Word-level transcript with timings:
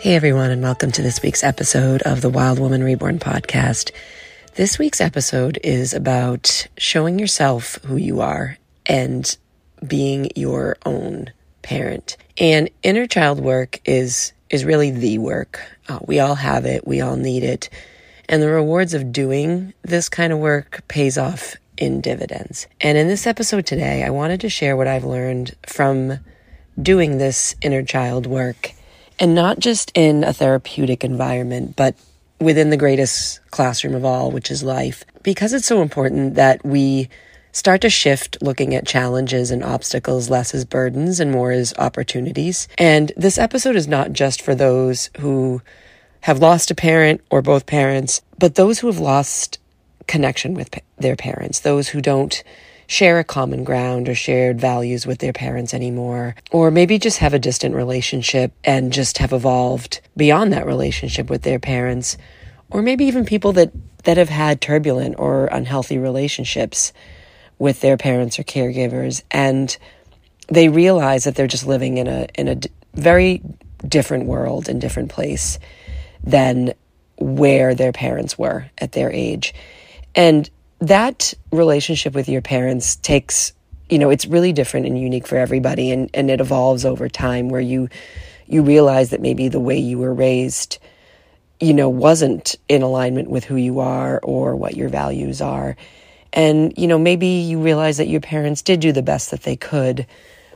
Hey 0.00 0.14
everyone, 0.14 0.50
and 0.50 0.62
welcome 0.62 0.90
to 0.92 1.02
this 1.02 1.20
week's 1.20 1.44
episode 1.44 2.00
of 2.00 2.22
the 2.22 2.30
Wild 2.30 2.58
Woman 2.58 2.82
Reborn 2.82 3.18
podcast. 3.18 3.90
This 4.54 4.78
week's 4.78 4.98
episode 4.98 5.58
is 5.62 5.92
about 5.92 6.68
showing 6.78 7.18
yourself 7.18 7.74
who 7.84 7.96
you 7.96 8.22
are 8.22 8.56
and 8.86 9.36
being 9.86 10.30
your 10.34 10.78
own 10.86 11.30
parent. 11.60 12.16
And 12.38 12.70
inner 12.82 13.06
child 13.06 13.40
work 13.40 13.78
is 13.84 14.32
is 14.48 14.64
really 14.64 14.90
the 14.90 15.18
work. 15.18 15.60
Uh, 15.86 15.98
we 16.06 16.18
all 16.18 16.36
have 16.36 16.64
it, 16.64 16.86
we 16.86 17.02
all 17.02 17.16
need 17.16 17.42
it. 17.42 17.68
And 18.26 18.40
the 18.40 18.48
rewards 18.48 18.94
of 18.94 19.12
doing 19.12 19.74
this 19.82 20.08
kind 20.08 20.32
of 20.32 20.38
work 20.38 20.80
pays 20.88 21.18
off 21.18 21.56
in 21.76 22.00
dividends. 22.00 22.68
And 22.80 22.96
in 22.96 23.06
this 23.06 23.26
episode 23.26 23.66
today, 23.66 24.02
I 24.02 24.08
wanted 24.08 24.40
to 24.40 24.48
share 24.48 24.78
what 24.78 24.88
I've 24.88 25.04
learned 25.04 25.54
from 25.66 26.20
doing 26.80 27.18
this 27.18 27.54
inner 27.60 27.82
child 27.82 28.24
work 28.24 28.72
and 29.20 29.34
not 29.34 29.58
just 29.58 29.92
in 29.94 30.24
a 30.24 30.32
therapeutic 30.32 31.04
environment, 31.04 31.76
but 31.76 31.94
within 32.40 32.70
the 32.70 32.76
greatest 32.76 33.40
classroom 33.50 33.94
of 33.94 34.04
all, 34.04 34.30
which 34.30 34.50
is 34.50 34.62
life. 34.62 35.04
Because 35.22 35.52
it's 35.52 35.66
so 35.66 35.82
important 35.82 36.34
that 36.36 36.64
we 36.64 37.10
start 37.52 37.82
to 37.82 37.90
shift 37.90 38.38
looking 38.40 38.74
at 38.74 38.86
challenges 38.86 39.50
and 39.50 39.62
obstacles 39.62 40.30
less 40.30 40.54
as 40.54 40.64
burdens 40.64 41.20
and 41.20 41.30
more 41.30 41.52
as 41.52 41.74
opportunities. 41.78 42.66
And 42.78 43.12
this 43.16 43.36
episode 43.36 43.76
is 43.76 43.86
not 43.86 44.12
just 44.12 44.40
for 44.40 44.54
those 44.54 45.10
who 45.18 45.60
have 46.22 46.38
lost 46.38 46.70
a 46.70 46.74
parent 46.74 47.20
or 47.30 47.42
both 47.42 47.66
parents, 47.66 48.22
but 48.38 48.54
those 48.54 48.78
who 48.78 48.86
have 48.86 48.98
lost 48.98 49.58
connection 50.06 50.54
with 50.54 50.70
their 50.98 51.16
parents, 51.16 51.60
those 51.60 51.88
who 51.88 52.00
don't 52.00 52.42
share 52.90 53.20
a 53.20 53.24
common 53.24 53.62
ground 53.62 54.08
or 54.08 54.14
shared 54.16 54.60
values 54.60 55.06
with 55.06 55.20
their 55.20 55.32
parents 55.32 55.72
anymore, 55.72 56.34
or 56.50 56.72
maybe 56.72 56.98
just 56.98 57.18
have 57.18 57.32
a 57.32 57.38
distant 57.38 57.72
relationship 57.72 58.52
and 58.64 58.92
just 58.92 59.18
have 59.18 59.32
evolved 59.32 60.00
beyond 60.16 60.52
that 60.52 60.66
relationship 60.66 61.30
with 61.30 61.42
their 61.42 61.60
parents, 61.60 62.18
or 62.68 62.82
maybe 62.82 63.04
even 63.04 63.24
people 63.24 63.52
that, 63.52 63.70
that 64.02 64.16
have 64.16 64.28
had 64.28 64.60
turbulent 64.60 65.14
or 65.20 65.46
unhealthy 65.46 65.98
relationships 65.98 66.92
with 67.60 67.80
their 67.80 67.96
parents 67.96 68.40
or 68.40 68.42
caregivers 68.42 69.22
and 69.30 69.78
they 70.48 70.68
realize 70.68 71.22
that 71.24 71.36
they're 71.36 71.46
just 71.46 71.66
living 71.66 71.98
in 71.98 72.08
a 72.08 72.26
in 72.34 72.48
a 72.48 72.56
d- 72.56 72.70
very 72.94 73.40
different 73.86 74.26
world 74.26 74.68
and 74.68 74.80
different 74.80 75.10
place 75.10 75.60
than 76.24 76.74
where 77.18 77.72
their 77.74 77.92
parents 77.92 78.36
were 78.36 78.68
at 78.78 78.90
their 78.90 79.12
age. 79.12 79.54
And 80.16 80.50
that 80.80 81.34
relationship 81.52 82.14
with 82.14 82.28
your 82.28 82.42
parents 82.42 82.96
takes 82.96 83.52
you 83.88 83.98
know 83.98 84.10
it's 84.10 84.26
really 84.26 84.52
different 84.52 84.86
and 84.86 84.98
unique 84.98 85.26
for 85.26 85.36
everybody 85.36 85.90
and 85.90 86.10
and 86.14 86.30
it 86.30 86.40
evolves 86.40 86.84
over 86.84 87.08
time 87.08 87.48
where 87.48 87.60
you 87.60 87.88
you 88.46 88.62
realize 88.62 89.10
that 89.10 89.20
maybe 89.20 89.48
the 89.48 89.60
way 89.60 89.78
you 89.78 89.98
were 89.98 90.14
raised 90.14 90.78
you 91.60 91.74
know 91.74 91.88
wasn't 91.88 92.56
in 92.68 92.82
alignment 92.82 93.28
with 93.28 93.44
who 93.44 93.56
you 93.56 93.80
are 93.80 94.18
or 94.22 94.56
what 94.56 94.76
your 94.76 94.88
values 94.88 95.40
are. 95.40 95.76
And 96.32 96.72
you 96.78 96.86
know 96.86 96.98
maybe 96.98 97.26
you 97.26 97.60
realize 97.60 97.98
that 97.98 98.08
your 98.08 98.20
parents 98.20 98.62
did 98.62 98.80
do 98.80 98.92
the 98.92 99.02
best 99.02 99.30
that 99.30 99.42
they 99.42 99.56
could 99.56 100.06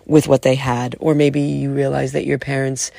with 0.06 0.28
what 0.28 0.42
they 0.42 0.55
had 0.55 0.97
or 1.00 1.14
maybe 1.14 1.41
you 1.41 1.72
realize 1.72 2.12
that 2.12 2.27
your 2.27 2.39
parents 2.39 2.91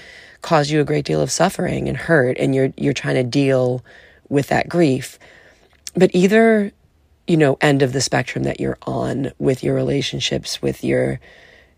caused 0.42 0.70
you 0.70 0.80
a 0.80 0.84
great 0.86 1.06
deal 1.06 1.22
of 1.22 1.32
suffering 1.32 1.88
and 1.88 1.98
hurt 1.98 2.38
and 2.38 2.54
you're 2.54 2.72
you're 2.78 2.94
trying 2.94 3.16
to 3.16 3.24
deal 3.24 3.84
with 4.30 4.48
that 4.48 4.70
grief. 4.70 5.18
But 5.96 6.12
either 6.14 6.72
you 7.28 7.38
know, 7.38 7.58
end 7.62 7.82
of 7.82 7.94
the 7.94 8.02
spectrum 8.02 8.44
that 8.44 8.60
you're 8.60 8.78
on 8.84 9.32
with 9.40 9.64
your 9.64 9.76
relationships 9.76 10.62
with 10.62 10.84
your 10.84 11.20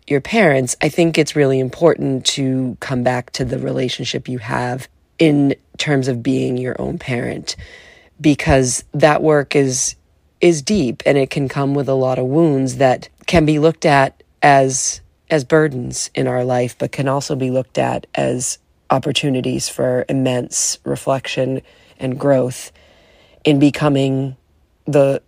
your 0.06 0.20
parents, 0.22 0.74
I 0.80 0.88
think 0.88 1.18
it's 1.18 1.36
really 1.36 1.58
important 1.58 2.24
to 2.26 2.76
come 2.80 3.02
back 3.02 3.30
to 3.32 3.44
the 3.44 3.58
relationship 3.58 4.26
you 4.26 4.38
have 4.38 4.88
in 5.18 5.54
terms 5.76 6.08
of 6.08 6.22
being 6.22 6.56
your 6.56 6.80
own 6.80 6.98
parent 6.98 7.56
because 8.20 8.84
that 8.94 9.22
work 9.22 9.54
is 9.54 9.96
is 10.40 10.62
deep 10.62 11.02
and 11.04 11.18
it 11.18 11.30
can 11.30 11.48
come 11.48 11.74
with 11.74 11.88
a 11.88 11.94
lot 11.94 12.18
of 12.18 12.26
wounds 12.26 12.76
that 12.76 13.08
can 13.26 13.44
be 13.44 13.58
looked 13.58 13.84
at 13.84 14.22
as 14.42 15.00
as 15.30 15.44
burdens 15.44 16.10
in 16.14 16.26
our 16.26 16.44
life 16.44 16.76
but 16.78 16.92
can 16.92 17.08
also 17.08 17.34
be 17.34 17.50
looked 17.50 17.76
at 17.76 18.06
as 18.14 18.58
opportunities 18.90 19.68
for 19.68 20.04
immense 20.08 20.78
reflection 20.84 21.60
and 21.98 22.18
growth 22.18 22.72
in 23.44 23.58
becoming 23.58 24.36
the 24.86 25.20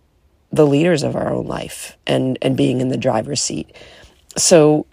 the 0.51 0.65
leaders 0.65 1.03
of 1.03 1.15
our 1.15 1.31
own 1.31 1.47
life 1.47 1.97
and 2.05 2.37
and 2.41 2.57
being 2.57 2.81
in 2.81 2.89
the 2.89 2.97
driver's 2.97 3.41
seat. 3.41 3.75
So 4.37 4.85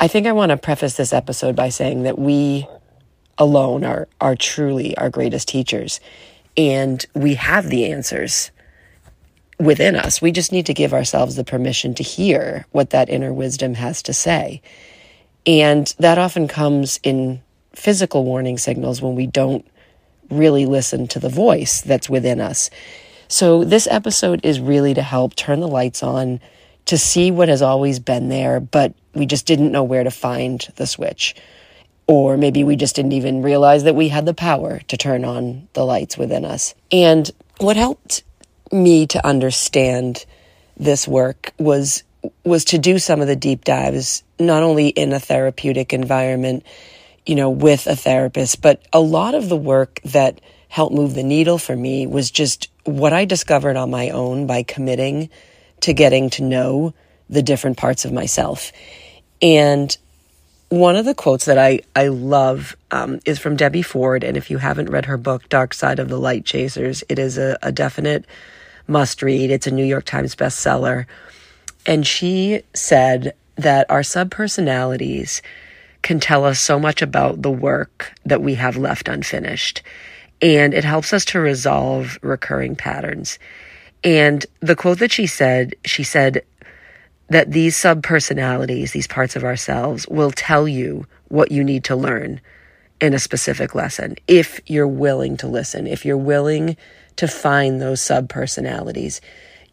I 0.00 0.08
think 0.08 0.26
I 0.26 0.32
want 0.32 0.50
to 0.50 0.56
preface 0.56 0.96
this 0.96 1.12
episode 1.12 1.56
by 1.56 1.68
saying 1.68 2.04
that 2.04 2.18
we 2.18 2.66
alone 3.36 3.84
are 3.84 4.08
are 4.20 4.36
truly 4.36 4.96
our 4.96 5.10
greatest 5.10 5.48
teachers 5.48 6.00
and 6.56 7.04
we 7.14 7.34
have 7.34 7.68
the 7.68 7.90
answers 7.92 8.50
within 9.58 9.96
us. 9.96 10.22
We 10.22 10.32
just 10.32 10.52
need 10.52 10.66
to 10.66 10.74
give 10.74 10.92
ourselves 10.92 11.36
the 11.36 11.44
permission 11.44 11.94
to 11.94 12.02
hear 12.02 12.66
what 12.70 12.90
that 12.90 13.08
inner 13.08 13.32
wisdom 13.32 13.74
has 13.74 14.02
to 14.04 14.12
say. 14.12 14.62
And 15.46 15.92
that 15.98 16.18
often 16.18 16.48
comes 16.48 17.00
in 17.02 17.42
physical 17.74 18.24
warning 18.24 18.58
signals 18.58 19.00
when 19.00 19.14
we 19.14 19.26
don't 19.26 19.66
really 20.30 20.66
listen 20.66 21.06
to 21.08 21.18
the 21.20 21.28
voice 21.28 21.80
that's 21.80 22.10
within 22.10 22.40
us. 22.40 22.70
So, 23.28 23.62
this 23.62 23.86
episode 23.90 24.40
is 24.44 24.58
really 24.58 24.94
to 24.94 25.02
help 25.02 25.34
turn 25.34 25.60
the 25.60 25.68
lights 25.68 26.02
on 26.02 26.40
to 26.86 26.96
see 26.96 27.30
what 27.30 27.48
has 27.48 27.60
always 27.60 27.98
been 27.98 28.30
there, 28.30 28.60
but 28.60 28.94
we 29.14 29.26
just 29.26 29.44
didn't 29.44 29.70
know 29.70 29.84
where 29.84 30.04
to 30.04 30.10
find 30.10 30.66
the 30.76 30.86
switch. 30.86 31.34
Or 32.06 32.38
maybe 32.38 32.64
we 32.64 32.76
just 32.76 32.96
didn't 32.96 33.12
even 33.12 33.42
realize 33.42 33.84
that 33.84 33.94
we 33.94 34.08
had 34.08 34.24
the 34.24 34.32
power 34.32 34.80
to 34.88 34.96
turn 34.96 35.26
on 35.26 35.68
the 35.74 35.84
lights 35.84 36.16
within 36.16 36.46
us. 36.46 36.74
And 36.90 37.30
what 37.58 37.76
helped 37.76 38.22
me 38.72 39.06
to 39.08 39.26
understand 39.26 40.24
this 40.78 41.06
work 41.06 41.52
was 41.58 42.04
was 42.44 42.64
to 42.66 42.78
do 42.78 42.98
some 42.98 43.20
of 43.20 43.26
the 43.26 43.36
deep 43.36 43.64
dives 43.64 44.22
not 44.38 44.62
only 44.62 44.88
in 44.88 45.12
a 45.12 45.20
therapeutic 45.20 45.92
environment 45.92 46.64
you 47.26 47.34
know 47.34 47.50
with 47.50 47.86
a 47.86 47.96
therapist 47.96 48.60
but 48.60 48.82
a 48.92 49.00
lot 49.00 49.34
of 49.34 49.48
the 49.48 49.56
work 49.56 50.00
that 50.04 50.40
helped 50.68 50.94
move 50.94 51.14
the 51.14 51.22
needle 51.22 51.58
for 51.58 51.74
me 51.74 52.06
was 52.06 52.30
just 52.30 52.70
what 52.84 53.12
I 53.12 53.24
discovered 53.24 53.76
on 53.76 53.90
my 53.90 54.10
own 54.10 54.46
by 54.46 54.62
committing 54.62 55.30
to 55.80 55.92
getting 55.92 56.30
to 56.30 56.42
know 56.42 56.94
the 57.28 57.42
different 57.42 57.76
parts 57.76 58.04
of 58.04 58.12
myself. 58.12 58.72
And 59.40 59.96
one 60.68 60.96
of 60.96 61.04
the 61.04 61.14
quotes 61.14 61.46
that 61.46 61.58
I, 61.58 61.80
I 61.96 62.08
love 62.08 62.76
um, 62.90 63.20
is 63.24 63.38
from 63.38 63.56
Debbie 63.56 63.82
Ford. 63.82 64.22
And 64.24 64.36
if 64.36 64.50
you 64.50 64.58
haven't 64.58 64.90
read 64.90 65.06
her 65.06 65.16
book, 65.16 65.48
Dark 65.48 65.72
Side 65.72 65.98
of 65.98 66.08
the 66.08 66.18
Light 66.18 66.44
Chasers, 66.44 67.02
it 67.08 67.18
is 67.18 67.38
a, 67.38 67.58
a 67.62 67.72
definite 67.72 68.26
must 68.86 69.22
read. 69.22 69.50
It's 69.50 69.66
a 69.66 69.70
New 69.70 69.84
York 69.84 70.04
Times 70.04 70.34
bestseller. 70.34 71.06
And 71.86 72.06
she 72.06 72.62
said 72.74 73.34
that 73.56 73.90
our 73.90 74.02
subpersonalities 74.02 75.40
can 76.02 76.20
tell 76.20 76.44
us 76.44 76.60
so 76.60 76.78
much 76.78 77.02
about 77.02 77.42
the 77.42 77.50
work 77.50 78.12
that 78.24 78.42
we 78.42 78.54
have 78.54 78.76
left 78.76 79.08
unfinished 79.08 79.82
and 80.40 80.74
it 80.74 80.84
helps 80.84 81.12
us 81.12 81.24
to 81.26 81.40
resolve 81.40 82.18
recurring 82.22 82.76
patterns. 82.76 83.38
And 84.04 84.44
the 84.60 84.76
quote 84.76 85.00
that 85.00 85.12
she 85.12 85.26
said, 85.26 85.74
she 85.84 86.04
said 86.04 86.44
that 87.28 87.50
these 87.50 87.76
subpersonalities, 87.76 88.92
these 88.92 89.06
parts 89.06 89.36
of 89.36 89.44
ourselves, 89.44 90.06
will 90.08 90.30
tell 90.30 90.68
you 90.68 91.06
what 91.28 91.50
you 91.50 91.64
need 91.64 91.84
to 91.84 91.96
learn 91.96 92.40
in 93.00 93.14
a 93.14 93.18
specific 93.18 93.74
lesson 93.74 94.16
if 94.26 94.60
you're 94.66 94.88
willing 94.88 95.36
to 95.36 95.46
listen, 95.46 95.86
if 95.86 96.04
you're 96.04 96.16
willing 96.16 96.76
to 97.16 97.28
find 97.28 97.80
those 97.80 98.00
subpersonalities. 98.00 99.20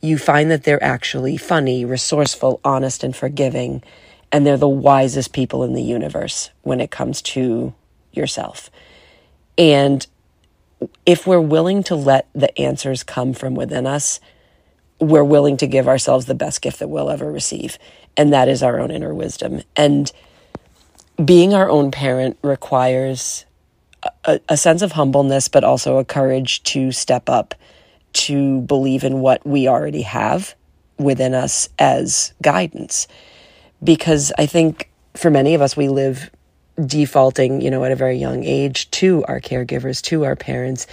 You 0.02 0.18
find 0.18 0.52
that 0.52 0.64
they're 0.64 0.84
actually 0.84 1.38
funny, 1.38 1.86
resourceful, 1.86 2.60
honest, 2.64 3.04
and 3.04 3.16
forgiving, 3.16 3.82
and 4.32 4.46
they're 4.46 4.58
the 4.58 4.68
wisest 4.68 5.32
people 5.32 5.64
in 5.64 5.74
the 5.74 5.82
universe 5.82 6.50
when 6.64 6.82
it 6.82 6.92
comes 6.92 7.22
to 7.22 7.74
yourself. 8.12 8.70
And 9.58 10.06
if 11.06 11.26
we're 11.28 11.42
willing 11.42 11.84
to 11.84 11.96
let 11.96 12.28
the 12.34 12.58
answers 12.60 13.04
come 13.04 13.34
from 13.34 13.56
within 13.56 13.86
us, 13.86 14.20
we're 15.00 15.24
willing 15.24 15.58
to 15.58 15.68
give 15.68 15.88
ourselves 15.88 16.26
the 16.26 16.36
best 16.36 16.62
gift 16.62 16.80
that 16.80 16.88
we'll 16.88 17.10
ever 17.10 17.32
receive. 17.32 17.78
And 18.18 18.32
that 18.34 18.48
is 18.48 18.64
our 18.64 18.80
own 18.80 18.92
inner 18.92 19.14
wisdom. 19.14 19.62
And 19.76 20.12
being 21.24 21.54
our 21.54 21.70
own 21.70 21.92
parent 21.92 22.38
requires 22.42 23.46
a, 24.24 24.40
a, 24.50 24.58
sense 24.58 24.82
of 24.82 24.94
humbleness, 24.94 25.48
but 25.48 25.64
also 25.64 25.98
a 25.98 26.06
courage 26.06 26.64
to 26.64 26.92
step 26.92 27.30
up, 27.30 27.56
to 28.14 28.62
believe 28.62 29.04
in 29.04 29.20
what 29.20 29.46
we 29.46 29.68
already 29.68 30.04
have 30.04 30.56
within 30.98 31.34
us 31.34 31.70
as 31.80 32.34
guidance. 32.42 33.08
Because 33.84 34.32
I 34.38 34.46
think 34.46 34.90
for 35.16 35.30
many 35.30 35.56
of 35.56 35.62
us, 35.62 35.76
we 35.76 35.90
live 35.90 36.30
defaulting, 36.84 37.62
you 37.62 37.72
know, 37.72 37.84
at 37.86 37.92
a 37.92 37.96
very 37.96 38.18
young 38.18 38.44
age 38.44 38.92
to 38.92 39.24
our 39.28 39.40
caregivers, 39.40 40.02
to 40.04 40.26
our 40.26 40.36
parents. 40.36 40.88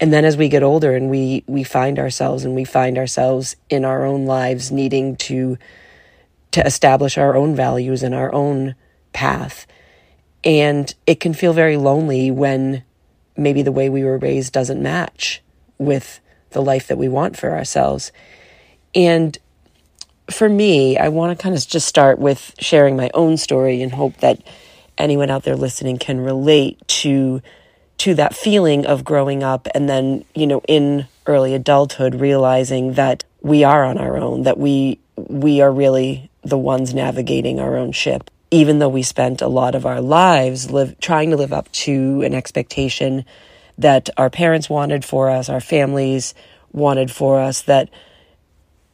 And 0.00 0.12
then 0.12 0.24
as 0.24 0.36
we 0.36 0.48
get 0.48 0.62
older 0.62 0.96
and 0.96 1.10
we 1.10 1.44
we 1.46 1.64
find 1.64 1.98
ourselves 1.98 2.44
and 2.44 2.54
we 2.54 2.64
find 2.64 2.98
ourselves 2.98 3.56
in 3.68 3.84
our 3.84 4.04
own 4.04 4.26
lives 4.26 4.70
needing 4.72 5.16
to 5.16 5.58
to 6.52 6.66
establish 6.66 7.18
our 7.18 7.36
own 7.36 7.54
values 7.54 8.02
and 8.02 8.14
our 8.14 8.32
own 8.34 8.74
path, 9.12 9.66
And 10.44 10.94
it 11.06 11.20
can 11.20 11.34
feel 11.34 11.52
very 11.52 11.76
lonely 11.76 12.30
when 12.30 12.82
maybe 13.36 13.62
the 13.62 13.72
way 13.72 13.88
we 13.88 14.04
were 14.04 14.18
raised 14.18 14.52
doesn't 14.52 14.82
match 14.82 15.42
with 15.78 16.20
the 16.50 16.62
life 16.62 16.88
that 16.88 16.98
we 16.98 17.08
want 17.08 17.36
for 17.36 17.52
ourselves. 17.52 18.12
And 18.94 19.36
for 20.30 20.48
me, 20.48 20.96
I 20.96 21.08
want 21.08 21.36
to 21.36 21.42
kind 21.42 21.54
of 21.54 21.66
just 21.66 21.86
start 21.86 22.18
with 22.18 22.54
sharing 22.58 22.96
my 22.96 23.10
own 23.14 23.36
story 23.36 23.82
and 23.82 23.92
hope 23.92 24.16
that 24.18 24.42
anyone 25.00 25.30
out 25.30 25.44
there 25.44 25.56
listening 25.56 25.98
can 25.98 26.20
relate 26.20 26.86
to 26.88 27.42
to 27.98 28.14
that 28.14 28.34
feeling 28.34 28.86
of 28.86 29.04
growing 29.04 29.42
up 29.42 29.68
and 29.74 29.86
then, 29.86 30.24
you 30.34 30.46
know, 30.46 30.62
in 30.66 31.06
early 31.26 31.54
adulthood 31.54 32.14
realizing 32.14 32.94
that 32.94 33.24
we 33.42 33.62
are 33.62 33.84
on 33.84 33.98
our 33.98 34.16
own, 34.16 34.42
that 34.44 34.58
we 34.58 34.98
we 35.16 35.60
are 35.60 35.70
really 35.70 36.30
the 36.42 36.58
ones 36.58 36.94
navigating 36.94 37.60
our 37.60 37.76
own 37.76 37.92
ship. 37.92 38.30
Even 38.50 38.78
though 38.78 38.88
we 38.88 39.02
spent 39.02 39.42
a 39.42 39.48
lot 39.48 39.74
of 39.74 39.86
our 39.86 40.00
lives 40.00 40.70
live 40.70 40.98
trying 41.00 41.30
to 41.30 41.36
live 41.36 41.52
up 41.52 41.70
to 41.72 42.22
an 42.22 42.34
expectation 42.34 43.24
that 43.78 44.10
our 44.16 44.30
parents 44.30 44.68
wanted 44.68 45.04
for 45.04 45.30
us, 45.30 45.48
our 45.48 45.60
families 45.60 46.34
wanted 46.72 47.10
for 47.10 47.40
us, 47.40 47.62
that 47.62 47.90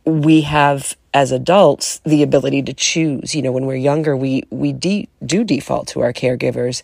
we 0.06 0.42
have 0.42 0.96
as 1.12 1.32
adults 1.32 2.00
the 2.04 2.22
ability 2.22 2.62
to 2.62 2.72
choose. 2.72 3.34
You 3.34 3.42
know, 3.42 3.52
when 3.52 3.66
we're 3.66 3.76
younger, 3.76 4.16
we 4.16 4.44
we 4.50 4.72
de- 4.72 5.08
do 5.24 5.44
default 5.44 5.88
to 5.88 6.00
our 6.00 6.12
caregivers 6.12 6.82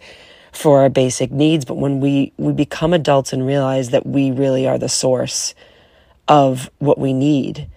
for 0.52 0.82
our 0.82 0.90
basic 0.90 1.30
needs, 1.30 1.64
but 1.64 1.76
when 1.76 2.00
we 2.00 2.32
we 2.36 2.52
become 2.52 2.92
adults 2.92 3.32
and 3.32 3.46
realize 3.46 3.90
that 3.90 4.04
we 4.04 4.30
really 4.30 4.66
are 4.66 4.78
the 4.78 4.88
source 4.88 5.54
of 6.28 6.70
what 6.78 6.98
we 6.98 7.12
need, 7.12 7.68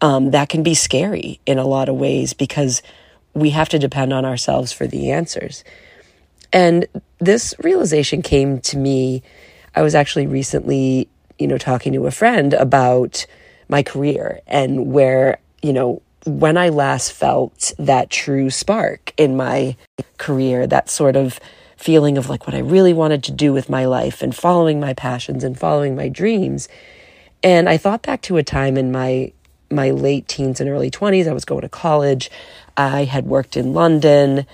um, 0.00 0.30
that 0.30 0.48
can 0.48 0.62
be 0.62 0.74
scary 0.74 1.40
in 1.46 1.58
a 1.58 1.66
lot 1.66 1.88
of 1.88 1.96
ways 1.96 2.32
because 2.32 2.82
we 3.34 3.50
have 3.50 3.68
to 3.68 3.78
depend 3.78 4.12
on 4.12 4.24
ourselves 4.24 4.72
for 4.72 4.86
the 4.86 5.10
answers. 5.10 5.64
And 6.52 6.86
this 7.18 7.54
realization 7.60 8.22
came 8.22 8.60
to 8.62 8.76
me. 8.76 9.22
I 9.74 9.82
was 9.82 9.94
actually 9.94 10.26
recently, 10.26 11.08
you 11.38 11.46
know, 11.46 11.58
talking 11.58 11.92
to 11.92 12.06
a 12.06 12.10
friend 12.10 12.54
about 12.54 13.26
my 13.70 13.82
career 13.82 14.40
and 14.46 14.92
where, 14.92 15.38
you 15.62 15.72
know, 15.72 16.02
when 16.26 16.58
I 16.58 16.68
last 16.68 17.12
felt 17.12 17.72
that 17.78 18.10
true 18.10 18.50
spark 18.50 19.14
in 19.16 19.36
my 19.36 19.76
career, 20.18 20.66
that 20.66 20.90
sort 20.90 21.16
of 21.16 21.40
feeling 21.76 22.18
of 22.18 22.28
like 22.28 22.46
what 22.46 22.54
I 22.54 22.58
really 22.58 22.92
wanted 22.92 23.24
to 23.24 23.32
do 23.32 23.54
with 23.54 23.70
my 23.70 23.86
life 23.86 24.20
and 24.20 24.36
following 24.36 24.80
my 24.80 24.92
passions 24.92 25.44
and 25.44 25.58
following 25.58 25.96
my 25.96 26.08
dreams. 26.08 26.68
And 27.42 27.70
I 27.70 27.78
thought 27.78 28.02
back 28.02 28.20
to 28.22 28.36
a 28.36 28.42
time 28.42 28.76
in 28.76 28.92
my 28.92 29.32
my 29.72 29.92
late 29.92 30.26
teens 30.26 30.60
and 30.60 30.68
early 30.68 30.90
20s. 30.90 31.28
I 31.28 31.32
was 31.32 31.44
going 31.44 31.60
to 31.60 31.68
college. 31.68 32.28
I 32.76 33.04
had 33.04 33.26
worked 33.26 33.56
in 33.56 33.72
London 33.72 34.44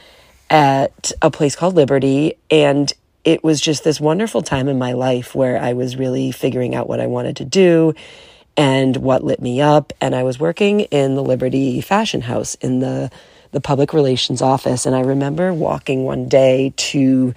at 0.51 1.11
a 1.23 1.31
place 1.31 1.57
called 1.57 1.75
Liberty 1.75 2.35
and 2.51 2.93
it 3.25 3.43
was 3.43 3.61
just 3.61 3.83
this 3.83 3.99
wonderful 3.99 4.41
time 4.41 4.69
in 4.69 4.79
my 4.79 4.93
life 4.93 5.35
where 5.35 5.59
I 5.59 5.73
was 5.73 5.97
really 5.97 6.31
figuring 6.31 6.77
out 6.77 6.89
what 6.89 7.01
I 7.01 7.09
wanted 7.09 7.37
to 7.39 7.45
do 7.45 7.95
and 8.57 8.97
what 8.97 9.25
lit 9.25 9.41
me 9.41 9.61
up. 9.61 9.93
And 10.01 10.15
I 10.15 10.23
was 10.23 10.39
working 10.39 10.81
in 10.81 11.15
the 11.15 11.23
Liberty 11.23 11.81
Fashion 11.81 12.23
House 12.23 12.55
in 12.57 12.81
the 12.81 13.11
the 13.53 13.61
public 13.61 13.93
relations 13.93 14.43
office. 14.43 14.85
And 14.87 14.95
I 14.95 15.01
remember 15.01 15.53
walking 15.55 16.05
one 16.05 16.29
day 16.29 16.75
to 16.77 17.33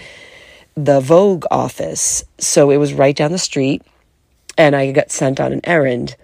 the 0.76 1.00
Vogue 1.00 1.46
office. 1.52 2.24
So 2.40 2.72
it 2.72 2.78
was 2.78 2.94
right 2.94 3.16
down 3.16 3.32
the 3.32 3.38
street. 3.38 3.84
And 4.58 4.76
I 4.76 4.92
got 4.92 5.12
sent 5.12 5.40
on 5.40 5.54
an 5.54 5.62
errand 5.64 6.18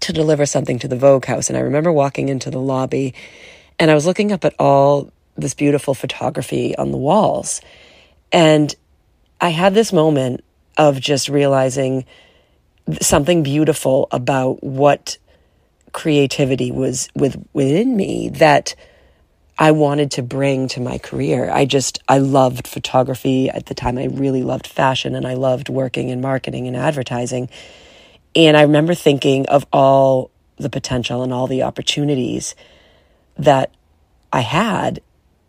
to 0.00 0.12
deliver 0.12 0.44
something 0.44 0.78
to 0.80 0.88
the 0.88 0.96
Vogue 0.96 1.24
house. 1.24 1.48
And 1.48 1.56
I 1.56 1.62
remember 1.62 1.92
walking 1.92 2.28
into 2.28 2.50
the 2.50 2.60
lobby 2.60 3.14
and 3.78 3.90
I 3.90 3.94
was 3.94 4.04
looking 4.04 4.30
up 4.30 4.44
at 4.44 4.54
all 4.58 5.10
this 5.36 5.54
beautiful 5.54 5.94
photography 5.94 6.76
on 6.76 6.90
the 6.90 6.98
walls. 6.98 7.62
And 8.30 8.74
I 9.40 9.48
had 9.48 9.72
this 9.72 9.92
moment 9.92 10.44
of 10.76 11.00
just 11.00 11.30
realizing 11.30 12.04
something 13.00 13.42
beautiful 13.42 14.08
about 14.10 14.62
what 14.62 15.18
creativity 15.92 16.70
was 16.70 17.08
with 17.14 17.36
within 17.52 17.96
me 17.96 18.28
that 18.30 18.74
I 19.58 19.72
wanted 19.72 20.12
to 20.12 20.22
bring 20.22 20.68
to 20.68 20.80
my 20.80 20.96
career. 20.96 21.50
I 21.50 21.66
just 21.66 22.02
I 22.08 22.18
loved 22.18 22.66
photography 22.66 23.50
at 23.50 23.66
the 23.66 23.74
time. 23.74 23.98
I 23.98 24.06
really 24.06 24.42
loved 24.42 24.66
fashion 24.66 25.14
and 25.14 25.26
I 25.26 25.34
loved 25.34 25.68
working 25.68 26.08
in 26.08 26.22
marketing 26.22 26.66
and 26.66 26.76
advertising. 26.76 27.50
And 28.34 28.56
I 28.56 28.62
remember 28.62 28.94
thinking 28.94 29.46
of 29.46 29.66
all 29.72 30.30
the 30.56 30.70
potential 30.70 31.22
and 31.22 31.32
all 31.32 31.46
the 31.46 31.62
opportunities 31.62 32.54
that 33.36 33.74
I 34.32 34.40
had 34.40 35.00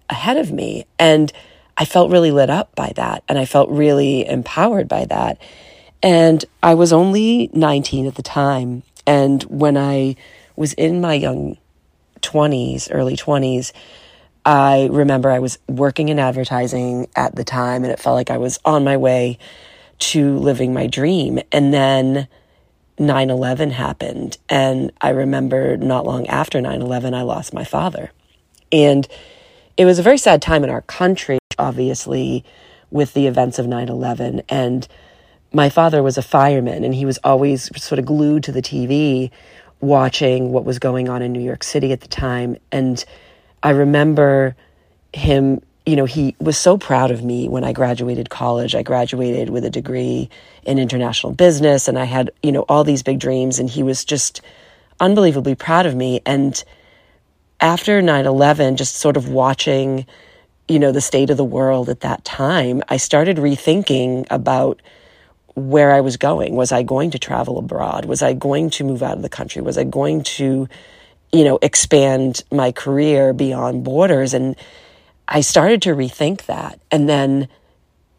ahead 0.10 0.38
of 0.38 0.52
me 0.52 0.86
and 1.00 1.32
I 1.78 1.86
felt 1.86 2.12
really 2.12 2.32
lit 2.32 2.50
up 2.50 2.76
by 2.76 2.92
that 2.96 3.24
and 3.30 3.40
I 3.40 3.46
felt 3.46 3.70
really 3.70 4.28
empowered 4.28 4.88
by 4.88 5.06
that. 5.06 5.38
And 6.04 6.44
I 6.64 6.74
was 6.74 6.92
only 6.92 7.50
19 7.54 8.08
at 8.08 8.16
the 8.16 8.24
time. 8.24 8.84
And 9.06 9.44
when 9.44 9.78
I 9.78 10.16
was 10.56 10.74
in 10.74 11.02
my 11.02 11.14
young 11.14 11.58
20s, 12.22 12.88
early 12.92 13.16
20s, 13.16 13.72
I 14.46 14.88
remember 14.92 15.30
I 15.30 15.40
was 15.40 15.60
working 15.68 16.10
in 16.10 16.18
advertising 16.18 17.08
at 17.16 17.36
the 17.36 17.44
time 17.44 17.84
and 17.84 17.94
it 17.94 18.00
felt 18.00 18.16
like 18.16 18.32
I 18.32 18.38
was 18.38 18.60
on 18.66 18.84
my 18.84 18.98
way 18.98 19.38
to 20.00 20.38
living 20.38 20.74
my 20.74 20.88
dream. 20.88 21.40
And 21.52 21.74
then 21.74 22.28
9 22.98 23.30
11 23.30 23.72
happened. 23.72 24.38
And 24.50 24.92
I 25.02 25.10
remember 25.10 25.78
not 25.78 26.06
long 26.06 26.28
after 26.28 26.60
9 26.60 26.82
11, 26.82 27.14
I 27.14 27.22
lost 27.22 27.54
my 27.54 27.64
father. 27.64 28.12
And 28.72 29.08
it 29.78 29.86
was 29.86 30.00
a 30.00 30.04
very 30.04 30.18
sad 30.18 30.42
time 30.42 30.64
in 30.64 30.70
our 30.70 30.82
country, 30.84 31.40
obviously, 31.58 32.44
with 32.90 33.14
the 33.14 33.28
events 33.28 33.60
of 33.60 33.68
9 33.68 33.90
11. 33.90 34.42
And 34.50 34.88
my 35.54 35.70
father 35.70 36.02
was 36.02 36.18
a 36.18 36.22
fireman 36.22 36.84
and 36.84 36.94
he 36.94 37.06
was 37.06 37.20
always 37.24 37.70
sort 37.82 38.00
of 38.00 38.06
glued 38.06 38.44
to 38.44 38.52
the 38.52 38.62
TV 38.62 39.32
watching 39.82 40.52
what 40.52 40.64
was 40.64 40.80
going 40.80 41.10
on 41.10 41.22
in 41.22 41.32
New 41.32 41.42
York 41.42 41.64
City 41.64 41.92
at 41.92 42.02
the 42.02 42.08
time. 42.08 42.56
And 42.72 43.04
I 43.64 43.72
remember 43.72 44.56
him, 45.14 45.62
you 45.86 45.96
know, 45.96 46.06
he 46.06 46.36
was 46.40 46.58
so 46.58 46.78
proud 46.78 47.12
of 47.12 47.24
me 47.24 47.50
when 47.50 47.64
I 47.64 47.74
graduated 47.74 48.30
college. 48.30 48.76
I 48.76 48.84
graduated 48.84 49.50
with 49.50 49.66
a 49.66 49.70
degree 49.70 50.30
in 50.64 50.80
international 50.80 51.34
business 51.34 51.88
and 51.88 51.98
I 51.98 52.06
had, 52.06 52.32
you 52.44 52.52
know, 52.52 52.62
all 52.70 52.84
these 52.84 53.04
big 53.04 53.20
dreams. 53.20 53.60
And 53.60 53.70
he 53.70 53.84
was 53.84 54.06
just 54.06 54.42
unbelievably 55.00 55.56
proud 55.56 55.86
of 55.86 55.96
me. 55.96 56.22
And 56.26 56.64
after 57.60 58.02
9 58.02 58.26
11, 58.26 58.78
just 58.78 58.96
sort 58.96 59.18
of 59.18 59.30
watching, 59.30 60.06
you 60.68 60.80
know, 60.80 60.92
the 60.92 61.02
state 61.02 61.30
of 61.30 61.38
the 61.38 61.44
world 61.44 61.90
at 61.90 62.02
that 62.02 62.24
time, 62.24 62.84
I 62.88 62.98
started 62.98 63.38
rethinking 63.38 64.28
about 64.30 64.82
where 65.56 65.92
I 65.92 66.02
was 66.02 66.18
going. 66.18 66.56
Was 66.56 66.72
I 66.72 66.84
going 66.84 67.12
to 67.12 67.20
travel 67.20 67.58
abroad? 67.58 68.06
Was 68.06 68.22
I 68.22 68.34
going 68.34 68.70
to 68.72 68.84
move 68.84 69.04
out 69.04 69.18
of 69.18 69.22
the 69.22 69.30
country? 69.30 69.62
Was 69.62 69.78
I 69.78 69.84
going 69.84 70.24
to, 70.24 70.68
you 71.32 71.44
know, 71.44 71.60
expand 71.62 72.44
my 72.52 72.72
career 72.72 73.34
beyond 73.34 73.84
borders? 73.84 74.34
And 74.34 74.56
I 75.28 75.42
started 75.42 75.82
to 75.84 75.96
rethink 75.96 76.46
that. 76.46 76.80
And 76.92 77.08
then 77.08 77.48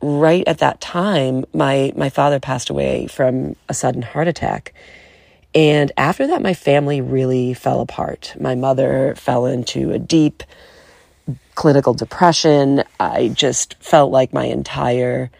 right 0.01 0.47
at 0.47 0.59
that 0.59 0.81
time, 0.81 1.45
my, 1.55 1.93
my 1.97 2.11
father 2.11 2.41
passed 2.41 2.71
away 2.71 3.07
from 3.07 3.57
a 3.69 3.75
sudden 3.75 4.03
heart 4.03 4.29
attack. 4.29 4.75
And 5.55 5.93
after 5.97 6.27
that, 6.29 6.43
my 6.43 6.55
family 6.55 7.01
really 7.01 7.55
fell 7.55 7.81
apart. 7.81 8.35
My 8.41 8.55
mother 8.55 9.15
fell 9.17 9.47
into 9.47 9.93
a 9.93 9.99
deep 9.99 10.43
clinical 11.55 11.95
depression. 11.95 12.83
I 12.99 13.29
just 13.29 13.75
felt 13.83 14.11
like 14.11 14.33
my 14.33 14.47
entire 14.47 15.31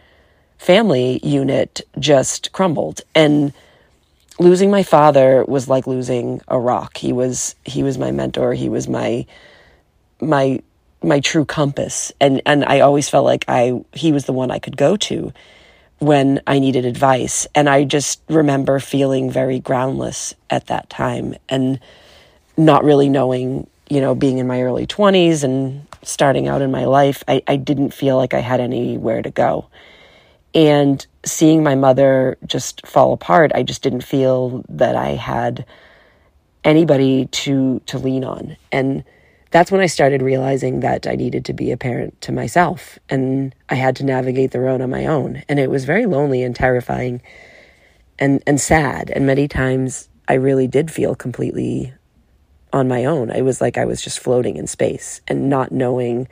family 0.63 1.19
unit 1.23 1.81
just 1.99 2.53
crumbled. 2.53 3.01
And 3.13 3.51
losing 4.39 4.71
my 4.71 4.81
father 4.81 5.43
was 5.43 5.67
like 5.67 5.85
losing 5.85 6.41
a 6.47 6.57
rock. 6.57 6.97
He 6.97 7.11
was 7.11 7.55
he 7.65 7.83
was 7.83 7.97
my 7.97 8.11
mentor. 8.11 8.53
He 8.53 8.69
was 8.69 8.87
my 8.87 9.25
my 10.21 10.61
my 11.03 11.19
true 11.19 11.43
compass. 11.43 12.13
And 12.21 12.41
and 12.45 12.63
I 12.63 12.79
always 12.79 13.09
felt 13.09 13.25
like 13.25 13.43
I 13.49 13.83
he 13.91 14.13
was 14.13 14.23
the 14.23 14.33
one 14.33 14.51
I 14.51 14.59
could 14.59 14.77
go 14.77 14.95
to 14.97 15.33
when 15.99 16.41
I 16.47 16.59
needed 16.59 16.85
advice. 16.85 17.45
And 17.53 17.69
I 17.69 17.83
just 17.83 18.21
remember 18.29 18.79
feeling 18.79 19.29
very 19.29 19.59
groundless 19.59 20.33
at 20.49 20.67
that 20.67 20.89
time 20.89 21.35
and 21.49 21.77
not 22.55 22.85
really 22.85 23.09
knowing 23.09 23.67
you 23.89 23.99
know 23.99 24.15
being 24.15 24.37
in 24.37 24.47
my 24.47 24.61
early 24.61 24.87
20s 24.87 25.43
and 25.43 25.85
starting 26.03 26.47
out 26.47 26.61
in 26.61 26.71
my 26.71 26.85
life 26.85 27.21
I, 27.27 27.41
I 27.47 27.57
didn't 27.57 27.91
feel 27.93 28.15
like 28.15 28.33
I 28.33 28.39
had 28.39 28.61
anywhere 28.61 29.21
to 29.21 29.29
go 29.29 29.67
and 30.53 31.05
seeing 31.25 31.63
my 31.63 31.75
mother 31.75 32.37
just 32.45 32.85
fall 32.85 33.13
apart, 33.13 33.51
I 33.55 33.63
just 33.63 33.81
didn't 33.81 34.03
feel 34.03 34.63
that 34.69 34.95
I 34.95 35.09
had 35.09 35.65
anybody 36.63 37.25
to 37.27 37.81
to 37.87 37.97
lean 37.97 38.23
on. 38.23 38.57
And 38.71 39.03
that's 39.51 39.71
when 39.71 39.81
I 39.81 39.85
started 39.85 40.21
realizing 40.21 40.79
that 40.79 41.05
I 41.05 41.15
needed 41.15 41.45
to 41.45 41.53
be 41.53 41.71
a 41.71 41.77
parent 41.77 42.19
to 42.21 42.31
myself 42.31 42.97
and 43.07 43.53
I 43.69 43.75
had 43.75 43.95
to 43.97 44.03
navigate 44.03 44.49
the 44.49 44.59
road 44.59 44.81
on 44.81 44.89
my 44.89 45.05
own. 45.05 45.43
And 45.47 45.59
it 45.59 45.69
was 45.69 45.85
very 45.85 46.05
lonely 46.05 46.41
and 46.43 46.55
terrifying 46.55 47.21
and 48.17 48.41
and 48.47 48.59
sad. 48.59 49.09
And 49.09 49.27
many 49.27 49.47
times 49.47 50.09
I 50.27 50.35
really 50.35 50.67
did 50.67 50.89
feel 50.91 51.15
completely 51.15 51.93
on 52.71 52.87
my 52.87 53.05
own. 53.05 53.29
It 53.29 53.43
was 53.43 53.61
like 53.61 53.77
I 53.77 53.85
was 53.85 54.01
just 54.01 54.19
floating 54.19 54.57
in 54.57 54.67
space 54.67 55.21
and 55.27 55.49
not 55.49 55.71
knowing 55.71 56.27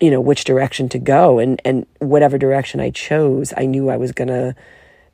you 0.00 0.10
know, 0.10 0.20
which 0.20 0.44
direction 0.44 0.88
to 0.88 0.98
go. 0.98 1.38
And, 1.38 1.60
and 1.64 1.86
whatever 1.98 2.38
direction 2.38 2.80
I 2.80 2.90
chose, 2.90 3.52
I 3.56 3.66
knew 3.66 3.90
I 3.90 3.96
was 3.96 4.12
going 4.12 4.28
to 4.28 4.54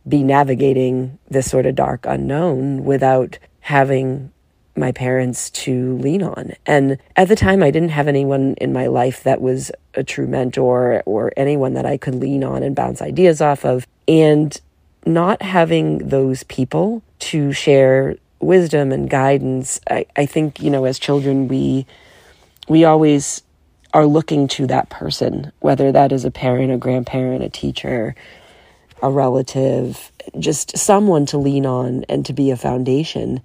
be 0.09 0.23
navigating 0.23 1.19
this 1.28 1.50
sort 1.50 1.66
of 1.66 1.75
dark 1.75 2.07
unknown 2.07 2.85
without 2.85 3.38
having 3.61 4.33
my 4.76 4.93
parents 4.93 5.50
to 5.50 5.97
lean 5.99 6.23
on. 6.23 6.52
And 6.66 6.99
at 7.16 7.28
the 7.28 7.37
time, 7.37 7.62
I 7.62 7.71
didn't 7.71 7.90
have 7.90 8.09
anyone 8.09 8.55
in 8.61 8.73
my 8.73 8.87
life 8.87 9.23
that 9.25 9.40
was 9.40 9.73
a 9.95 10.05
true 10.05 10.26
mentor 10.26 11.02
or 11.07 11.33
anyone 11.37 11.75
that 11.75 11.87
I 11.87 11.97
could 11.97 12.14
lean 12.14 12.45
on 12.45 12.62
and 12.62 12.76
bounce 12.76 13.02
ideas 13.02 13.40
off 13.40 13.64
of. 13.64 13.87
And 14.07 14.59
not 15.05 15.43
having 15.43 15.99
those 16.09 16.43
people 16.45 17.02
to 17.19 17.52
share 17.52 18.16
wisdom 18.38 18.93
and 18.93 19.09
guidance, 19.09 19.81
I, 19.90 20.07
I 20.14 20.26
think, 20.26 20.61
you 20.61 20.71
know, 20.71 20.85
as 20.85 20.99
children, 20.99 21.49
we, 21.49 21.87
we 22.69 22.85
always 22.85 23.43
are 23.97 24.05
looking 24.05 24.47
to 24.47 24.67
that 24.67 24.91
person, 24.91 25.50
whether 25.61 25.91
that 25.91 26.12
is 26.12 26.26
a 26.26 26.31
parent, 26.31 26.71
a 26.71 26.76
grandparent, 26.76 27.43
a 27.43 27.49
teacher, 27.49 28.15
a 29.03 29.11
relative, 29.11 30.12
just 30.38 30.76
someone 30.76 31.25
to 31.25 31.38
lean 31.38 31.65
on 31.65 32.05
and 32.11 32.26
to 32.26 32.35
be 32.35 32.50
a 32.50 32.59
foundation. 32.59 33.41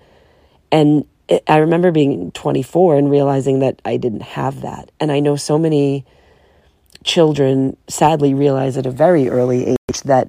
And 0.70 1.06
it, 1.30 1.42
I 1.48 1.60
remember 1.60 1.92
being 1.92 2.32
24 2.32 2.98
and 2.98 3.10
realizing 3.10 3.60
that 3.60 3.82
I 3.86 3.96
didn't 3.96 4.24
have 4.24 4.60
that. 4.60 4.92
And 5.00 5.10
I 5.10 5.22
know 5.22 5.38
so 5.38 5.58
many 5.58 6.06
children 7.06 7.78
sadly 7.88 8.34
realize 8.34 8.76
at 8.76 8.86
a 8.86 8.92
very 8.92 9.30
early 9.30 9.68
age 9.68 10.02
that 10.04 10.28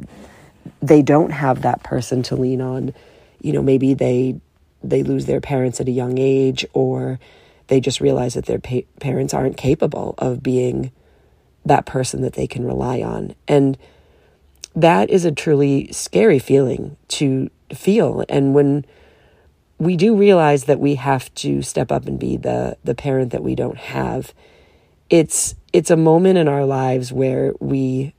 they 0.80 1.02
don't 1.02 1.30
have 1.30 1.62
that 1.62 1.82
person 1.82 2.22
to 2.22 2.36
lean 2.36 2.60
on. 2.60 2.94
You 3.40 3.54
know, 3.54 3.62
maybe 3.62 3.94
they 3.94 4.40
they 4.84 5.02
lose 5.02 5.26
their 5.26 5.40
parents 5.40 5.80
at 5.80 5.88
a 5.88 5.92
young 5.92 6.16
age 6.18 6.64
or 6.74 7.18
they 7.72 7.80
just 7.80 8.02
realize 8.02 8.34
that 8.34 8.44
their 8.44 8.58
pa- 8.58 8.86
parents 9.00 9.32
aren't 9.32 9.56
capable 9.56 10.14
of 10.18 10.42
being 10.42 10.92
that 11.64 11.86
person 11.86 12.20
that 12.20 12.34
they 12.34 12.46
can 12.46 12.66
rely 12.66 13.00
on. 13.00 13.34
And 13.48 13.78
that 14.76 15.08
is 15.08 15.24
a 15.24 15.32
truly 15.32 15.90
scary 15.90 16.38
feeling 16.38 16.98
to 17.08 17.48
feel. 17.72 18.26
And 18.28 18.52
when 18.52 18.84
we 19.78 19.96
do 19.96 20.14
realize 20.14 20.64
that 20.64 20.80
we 20.80 20.96
have 20.96 21.32
to 21.36 21.62
step 21.62 21.90
up 21.90 22.06
and 22.06 22.18
be 22.18 22.36
the, 22.36 22.76
the 22.84 22.94
parent 22.94 23.32
that 23.32 23.42
we 23.42 23.54
don't 23.54 23.78
have, 23.78 24.34
it's 25.08 25.54
it's 25.72 25.90
a 25.90 25.96
moment 25.96 26.36
in 26.36 26.48
our 26.48 26.66
lives 26.66 27.10
where 27.10 27.54
we 27.58 28.12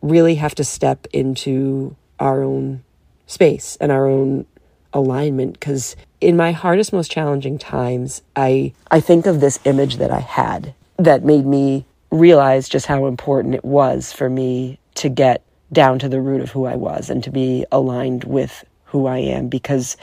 really 0.00 0.34
have 0.34 0.56
to 0.56 0.64
step 0.64 1.06
into 1.12 1.94
our 2.18 2.42
own 2.42 2.82
space 3.28 3.78
and 3.80 3.92
our 3.92 4.08
own 4.08 4.44
alignment 4.92 5.54
because 5.54 5.96
in 6.20 6.36
my 6.36 6.52
hardest 6.52 6.92
most 6.92 7.10
challenging 7.10 7.58
times 7.58 8.22
i 8.36 8.72
i 8.90 9.00
think 9.00 9.26
of 9.26 9.40
this 9.40 9.58
image 9.64 9.96
that 9.96 10.10
i 10.10 10.20
had 10.20 10.74
that 10.96 11.24
made 11.24 11.46
me 11.46 11.84
realize 12.10 12.68
just 12.68 12.86
how 12.86 13.06
important 13.06 13.54
it 13.54 13.64
was 13.64 14.12
for 14.12 14.28
me 14.28 14.78
to 14.94 15.08
get 15.08 15.42
down 15.72 15.98
to 15.98 16.08
the 16.08 16.20
root 16.20 16.40
of 16.40 16.50
who 16.50 16.66
i 16.66 16.76
was 16.76 17.10
and 17.10 17.24
to 17.24 17.30
be 17.30 17.64
aligned 17.72 18.24
with 18.24 18.64
who 18.84 19.06
i 19.06 19.18
am 19.18 19.48
because 19.48 19.96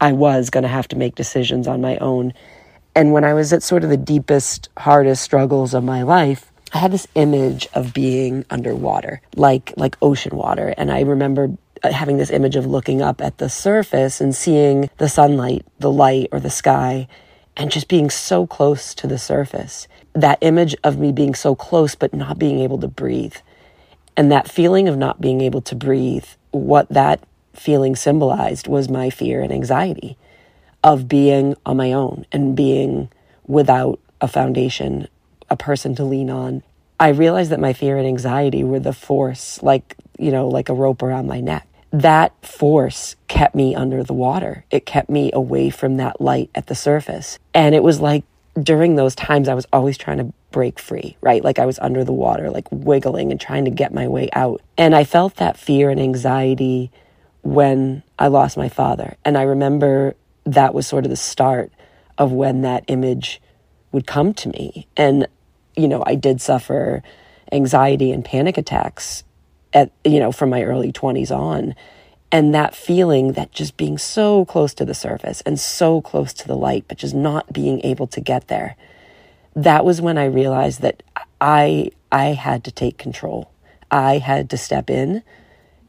i 0.00 0.12
was 0.12 0.50
going 0.50 0.62
to 0.62 0.68
have 0.68 0.88
to 0.88 0.96
make 0.96 1.14
decisions 1.14 1.68
on 1.68 1.80
my 1.80 1.96
own. 1.98 2.32
And 2.94 3.12
when 3.12 3.24
i 3.24 3.32
was 3.32 3.52
at 3.52 3.62
sort 3.62 3.84
of 3.84 3.90
the 3.90 3.96
deepest 3.96 4.68
hardest 4.76 5.22
struggles 5.22 5.72
of 5.74 5.84
my 5.84 6.02
life 6.02 6.52
I 6.74 6.78
had 6.78 6.92
this 6.92 7.06
image 7.14 7.68
of 7.74 7.92
being 7.92 8.46
underwater, 8.48 9.20
like 9.36 9.74
like 9.76 9.96
ocean 10.00 10.36
water, 10.36 10.72
and 10.78 10.90
I 10.90 11.02
remember 11.02 11.50
having 11.90 12.16
this 12.16 12.30
image 12.30 12.54
of 12.54 12.66
looking 12.66 13.02
up 13.02 13.20
at 13.20 13.38
the 13.38 13.48
surface 13.48 14.20
and 14.20 14.34
seeing 14.34 14.88
the 14.98 15.08
sunlight, 15.08 15.66
the 15.80 15.90
light, 15.90 16.28
or 16.30 16.38
the 16.38 16.50
sky, 16.50 17.08
and 17.56 17.70
just 17.70 17.88
being 17.88 18.08
so 18.08 18.46
close 18.46 18.94
to 18.94 19.06
the 19.06 19.18
surface. 19.18 19.88
That 20.12 20.38
image 20.40 20.76
of 20.84 20.98
me 20.98 21.10
being 21.10 21.34
so 21.34 21.54
close 21.54 21.94
but 21.94 22.14
not 22.14 22.38
being 22.38 22.60
able 22.60 22.78
to 22.78 22.88
breathe. 22.88 23.36
And 24.16 24.30
that 24.30 24.50
feeling 24.50 24.88
of 24.88 24.96
not 24.96 25.20
being 25.20 25.40
able 25.40 25.62
to 25.62 25.74
breathe, 25.74 26.26
what 26.50 26.88
that 26.90 27.24
feeling 27.54 27.96
symbolized 27.96 28.68
was 28.68 28.88
my 28.88 29.10
fear 29.10 29.42
and 29.42 29.52
anxiety 29.52 30.16
of 30.84 31.08
being 31.08 31.56
on 31.66 31.76
my 31.76 31.92
own 31.92 32.26
and 32.32 32.56
being 32.56 33.08
without 33.46 33.98
a 34.20 34.28
foundation, 34.28 35.08
a 35.50 35.56
person 35.56 35.94
to 35.96 36.04
lean 36.04 36.30
on. 36.30 36.62
I 37.00 37.08
realized 37.08 37.50
that 37.50 37.60
my 37.60 37.72
fear 37.72 37.98
and 37.98 38.06
anxiety 38.06 38.62
were 38.62 38.80
the 38.80 38.92
force, 38.92 39.62
like, 39.62 39.96
you 40.18 40.30
know, 40.30 40.48
like 40.48 40.68
a 40.68 40.74
rope 40.74 41.02
around 41.02 41.26
my 41.26 41.40
neck 41.40 41.66
that 41.92 42.32
force 42.44 43.16
kept 43.28 43.54
me 43.54 43.74
under 43.74 44.02
the 44.02 44.14
water. 44.14 44.64
It 44.70 44.86
kept 44.86 45.10
me 45.10 45.30
away 45.32 45.70
from 45.70 45.98
that 45.98 46.20
light 46.20 46.50
at 46.54 46.66
the 46.66 46.74
surface. 46.74 47.38
And 47.52 47.74
it 47.74 47.82
was 47.82 48.00
like 48.00 48.24
during 48.60 48.96
those 48.96 49.14
times, 49.14 49.48
I 49.48 49.54
was 49.54 49.66
always 49.72 49.98
trying 49.98 50.18
to 50.18 50.32
break 50.50 50.78
free, 50.78 51.16
right? 51.20 51.44
Like 51.44 51.58
I 51.58 51.66
was 51.66 51.78
under 51.78 52.04
the 52.04 52.12
water, 52.12 52.50
like 52.50 52.66
wiggling 52.70 53.30
and 53.30 53.40
trying 53.40 53.66
to 53.66 53.70
get 53.70 53.92
my 53.92 54.08
way 54.08 54.28
out. 54.32 54.62
And 54.76 54.94
I 54.94 55.04
felt 55.04 55.36
that 55.36 55.58
fear 55.58 55.90
and 55.90 56.00
anxiety 56.00 56.90
when 57.42 58.02
I 58.18 58.28
lost 58.28 58.56
my 58.56 58.68
father. 58.68 59.16
And 59.24 59.36
I 59.36 59.42
remember 59.42 60.14
that 60.44 60.74
was 60.74 60.86
sort 60.86 61.04
of 61.04 61.10
the 61.10 61.16
start 61.16 61.72
of 62.18 62.32
when 62.32 62.62
that 62.62 62.84
image 62.88 63.40
would 63.90 64.06
come 64.06 64.32
to 64.34 64.48
me. 64.48 64.86
And, 64.96 65.26
you 65.76 65.88
know, 65.88 66.02
I 66.06 66.14
did 66.14 66.40
suffer 66.40 67.02
anxiety 67.50 68.12
and 68.12 68.24
panic 68.24 68.56
attacks 68.56 69.24
at 69.74 69.90
you 70.04 70.18
know 70.18 70.32
from 70.32 70.50
my 70.50 70.62
early 70.62 70.92
20s 70.92 71.30
on. 71.30 71.74
And 72.30 72.54
that 72.54 72.74
feeling 72.74 73.32
that 73.32 73.52
just 73.52 73.76
being 73.76 73.98
so 73.98 74.46
close 74.46 74.72
to 74.74 74.86
the 74.86 74.94
surface 74.94 75.42
and 75.42 75.60
so 75.60 76.00
close 76.00 76.32
to 76.34 76.48
the 76.48 76.56
light 76.56 76.86
but 76.88 76.96
just 76.96 77.14
not 77.14 77.52
being 77.52 77.82
able 77.84 78.06
to 78.06 78.22
get 78.22 78.48
there 78.48 78.74
that 79.54 79.84
was 79.84 80.00
when 80.00 80.16
i 80.16 80.24
realized 80.24 80.80
that 80.80 81.02
i 81.42 81.90
i 82.10 82.26
had 82.28 82.64
to 82.64 82.70
take 82.70 82.96
control. 82.96 83.50
I 83.90 84.16
had 84.16 84.48
to 84.50 84.56
step 84.56 84.88
in 84.88 85.22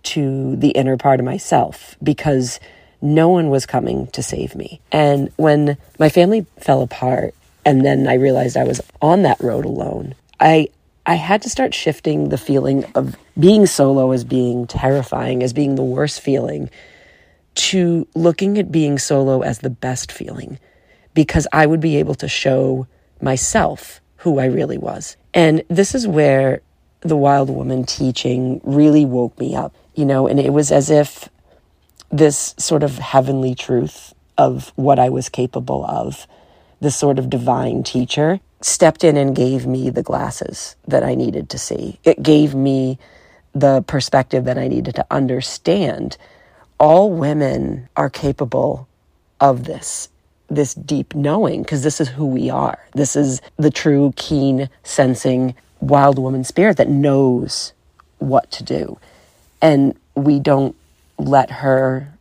to 0.04 0.58
the 0.58 0.72
inner 0.72 0.98
part 0.98 1.22
of 1.22 1.25
myself 1.25 1.96
because 2.04 2.60
no 3.02 3.30
one 3.30 3.50
was 3.50 3.66
coming 3.66 4.08
to 4.08 4.22
save 4.22 4.54
me. 4.54 4.82
And 4.92 5.32
when 5.38 5.78
my 5.98 6.10
family 6.10 6.46
fell 6.60 6.82
apart 6.82 7.34
and 7.66 7.86
then 7.86 8.08
i 8.08 8.13
realized 8.16 8.58
i 8.58 8.63
was 8.63 8.82
on 9.02 9.24
that 9.24 9.40
road 9.40 9.66
alone 9.66 10.16
i 10.40 10.68
I 11.06 11.16
had 11.16 11.42
to 11.42 11.50
start 11.50 11.74
shifting 11.74 12.30
the 12.30 12.38
feeling 12.38 12.86
of 12.96 13.18
being 13.38 13.66
solo 13.66 14.12
as 14.12 14.24
being 14.24 14.68
terrifying, 14.68 15.44
as 15.44 15.52
being 15.52 15.76
the 15.76 15.84
worst 15.84 16.22
feeling, 16.22 16.70
to 17.56 18.08
looking 18.16 18.58
at 18.58 18.72
being 18.72 18.98
solo 18.98 19.42
as 19.42 19.60
the 19.60 19.70
best 19.70 20.12
feeling 20.12 20.60
because 21.14 21.48
I 21.52 21.66
would 21.66 21.80
be 21.80 21.98
able 21.98 22.16
to 22.16 22.28
show 22.28 22.88
myself 23.22 24.02
who 24.18 24.40
I 24.40 24.46
really 24.46 24.78
was. 24.78 25.18
And 25.34 25.64
this 25.68 25.94
is 25.94 26.08
where 26.08 26.62
the 27.02 27.18
wild 27.18 27.50
woman 27.50 27.86
teaching 27.86 28.62
really 28.64 29.06
woke 29.06 29.38
me 29.38 29.56
up, 29.56 29.76
you 29.96 30.06
know, 30.06 30.28
and 30.28 30.40
it 30.40 30.54
was 30.54 30.72
as 30.72 30.90
if 30.90 31.30
this 32.12 32.56
sort 32.58 32.84
of 32.84 32.98
heavenly 32.98 33.56
truth 33.56 34.14
of 34.38 34.72
what 34.76 35.00
I 35.00 35.10
was 35.10 35.30
capable 35.30 35.86
of, 35.86 36.28
this 36.80 36.96
sort 36.96 37.20
of 37.20 37.30
divine 37.30 37.84
teacher, 37.84 38.40
stepped 38.63 39.03
in 39.03 39.17
and 39.17 39.36
gave 39.36 39.65
me 39.65 39.89
the 39.89 40.03
glasses 40.03 40.75
that 40.88 41.03
I 41.03 41.15
needed 41.15 41.50
to 41.50 41.58
see. 41.58 42.00
It 42.03 42.24
gave 42.24 42.55
me 42.55 42.98
the 43.53 43.84
perspective 43.84 44.46
that 44.46 44.58
I 44.58 44.67
needed 44.67 44.96
to 44.96 45.05
understand. 45.12 46.17
All 46.79 47.12
women 47.12 47.89
are 47.96 48.10
capable 48.10 48.88
of 49.39 49.65
this, 49.65 50.10
this 50.50 50.74
deep 50.74 51.13
knowing, 51.13 51.62
because 51.62 51.84
this 51.84 52.00
is 52.01 52.10
who 52.10 52.25
we 52.25 52.50
are. 52.50 52.79
This 52.93 53.15
is 53.15 53.41
the 53.58 53.72
true, 53.72 54.13
keen, 54.15 54.70
sensing, 54.84 55.55
wild 55.82 56.17
woman 56.17 56.43
spirit 56.43 56.77
that 56.77 56.89
knows 56.89 57.74
what 58.20 58.50
to 58.51 58.63
do. 58.63 58.98
And 59.62 59.98
we 60.15 60.39
don't 60.39 60.75
let 61.17 61.51
her 61.51 62.12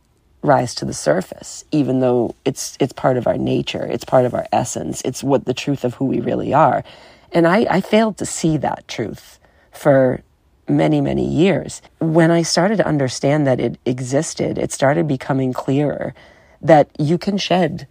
rise 0.43 0.75
to 0.75 0.85
the 0.85 0.93
surface, 0.93 1.63
even 1.71 2.01
though 2.01 2.35
it's 2.45 2.77
it's 2.79 2.93
part 2.93 3.17
of 3.17 3.25
our 3.25 3.37
nature, 3.37 3.85
it's 3.85 4.05
part 4.05 4.25
of 4.25 4.33
our 4.33 4.45
essence, 4.51 5.01
it's 5.03 5.23
what 5.23 5.45
the 5.45 5.53
truth 5.53 5.83
of 5.83 5.95
who 5.95 6.05
we 6.05 6.19
really 6.19 6.53
are. 6.53 6.83
And 7.31 7.47
I, 7.47 7.65
I 7.69 7.81
failed 7.81 8.17
to 8.17 8.25
see 8.25 8.57
that 8.57 8.87
truth 8.87 9.39
for 9.71 10.21
many, 10.67 11.01
many 11.01 11.27
years. 11.27 11.81
When 11.99 12.29
I 12.29 12.43
started 12.43 12.77
to 12.77 12.87
understand 12.87 13.47
that 13.47 13.59
it 13.59 13.79
existed, 13.85 14.57
it 14.57 14.71
started 14.71 15.07
becoming 15.07 15.51
clearer 15.51 16.13
that 16.61 16.89
you 16.99 17.17
can 17.17 17.37
shed 17.37 17.87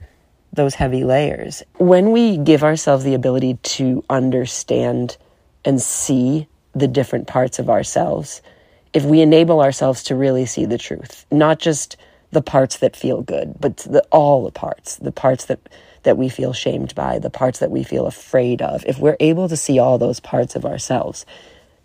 those 0.53 0.75
heavy 0.75 1.05
layers. 1.05 1.63
When 1.79 2.13
we 2.13 2.37
give 2.37 2.63
ourselves 2.63 3.05
the 3.05 3.15
ability 3.15 3.59
to 3.63 4.05
understand 4.09 5.17
and 5.65 5.81
see 5.81 6.47
the 6.75 6.89
different 6.89 7.27
parts 7.27 7.59
of 7.59 7.69
ourselves, 7.69 8.43
if 8.93 9.05
we 9.05 9.21
enable 9.21 9.61
ourselves 9.61 10.03
to 10.05 10.15
really 10.15 10.47
see 10.47 10.67
the 10.67 10.79
truth, 10.79 11.27
not 11.31 11.59
just 11.59 11.97
the 12.33 12.43
parts 12.43 12.79
that 12.79 12.97
feel 12.97 13.23
good, 13.23 13.55
but 13.61 13.79
the, 13.79 14.03
all 14.11 14.45
the 14.45 14.51
parts, 14.51 14.97
the 14.97 15.13
parts 15.13 15.45
that 15.47 15.61
that 16.05 16.19
we 16.19 16.29
feel 16.29 16.53
shamed 16.53 16.95
by, 16.97 17.19
the 17.19 17.31
parts 17.31 17.61
that 17.61 17.71
we 17.71 17.85
feel 17.85 18.07
afraid 18.07 18.61
of. 18.61 18.85
If 18.87 18.99
we're 18.99 19.17
able 19.21 19.49
to 19.49 19.57
see 19.57 19.79
all 19.79 19.99
those 19.99 20.19
parts 20.19 20.57
of 20.57 20.65
ourselves, 20.65 21.25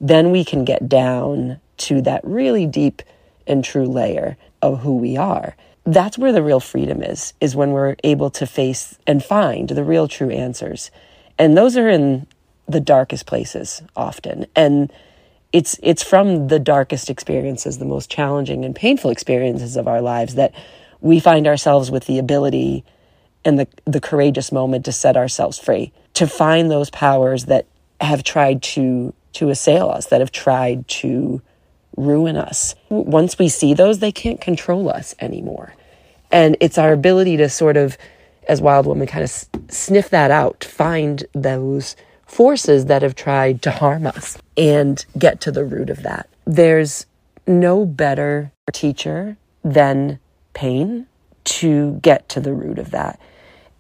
then 0.02 0.32
we 0.32 0.44
can 0.44 0.66
get 0.66 0.90
down 0.90 1.60
to 1.78 2.02
that 2.02 2.22
really 2.24 2.66
deep 2.66 3.04
and 3.46 3.64
true 3.64 3.86
layer 3.86 4.38
of 4.62 4.80
who 4.80 4.98
we 4.98 5.18
are. 5.18 5.56
That's 5.86 6.18
where 6.18 6.32
the 6.32 6.44
real 6.44 6.60
freedom 6.60 7.04
is, 7.04 7.34
is 7.40 7.56
when 7.56 7.72
we're 7.72 7.96
able 8.04 8.30
to 8.32 8.48
face 8.48 8.98
and 9.06 9.24
find 9.24 9.70
the 9.70 9.84
real 9.84 10.08
true 10.08 10.32
answers. 10.32 10.92
And 11.38 11.56
those 11.56 11.78
are 11.78 11.88
in 11.88 12.28
the 12.68 12.82
darkest 12.82 13.26
places 13.26 13.82
often. 13.96 14.48
And 14.56 14.92
it's 15.54 15.80
it's 15.82 16.04
from 16.04 16.48
the 16.48 16.60
darkest 16.60 17.10
experiences, 17.10 17.78
the 17.78 17.86
most 17.86 18.10
challenging 18.10 18.66
and 18.66 18.76
painful 18.76 19.12
experiences 19.12 19.78
of 19.78 19.88
our 19.88 20.02
lives 20.02 20.36
that 20.36 20.54
we 21.00 21.20
find 21.20 21.48
ourselves 21.48 21.90
with 21.92 22.06
the 22.06 22.20
ability 22.20 22.84
and 23.46 23.60
the 23.60 23.68
the 23.86 24.02
courageous 24.02 24.52
moment 24.52 24.86
to 24.86 24.92
set 24.92 25.16
ourselves 25.16 25.58
free, 25.58 25.92
to 26.14 26.28
find 26.28 26.70
those 26.70 26.90
powers 26.90 27.46
that 27.46 27.66
have 28.02 28.24
tried 28.24 28.62
to 28.62 29.14
to 29.34 29.50
assail 29.50 29.90
us, 29.90 30.08
that 30.08 30.22
have 30.22 30.32
tried 30.32 30.88
to 30.88 31.42
ruin 31.96 32.36
us. 32.36 32.76
Once 32.90 33.40
we 33.40 33.50
see 33.50 33.74
those, 33.74 34.00
they 34.00 34.12
can't 34.12 34.42
control 34.42 34.90
us 34.90 35.16
anymore. 35.20 35.74
And 36.32 36.58
it's 36.60 36.78
our 36.78 36.92
ability 36.92 37.38
to 37.38 37.50
sort 37.50 37.78
of 37.78 37.98
as 38.48 38.62
wild 38.62 38.86
woman 38.86 39.08
kind 39.08 39.24
of 39.24 39.32
sniff 39.70 40.10
that 40.10 40.32
out, 40.32 40.64
find 40.64 41.26
those 41.34 41.96
forces 42.28 42.86
that 42.86 43.02
have 43.02 43.16
tried 43.16 43.62
to 43.64 43.72
harm 43.72 44.06
us 44.06 44.38
and 44.56 45.06
get 45.18 45.42
to 45.42 45.52
the 45.52 45.66
root 45.66 45.90
of 45.90 46.04
that. 46.04 46.30
There's 46.46 47.06
no 47.48 47.86
better 47.86 48.52
teacher 48.72 49.38
than 49.64 50.20
pain 50.54 51.08
to 51.46 51.94
get 52.02 52.28
to 52.30 52.40
the 52.40 52.54
root 52.54 52.78
of 52.78 52.92
that. 52.92 53.20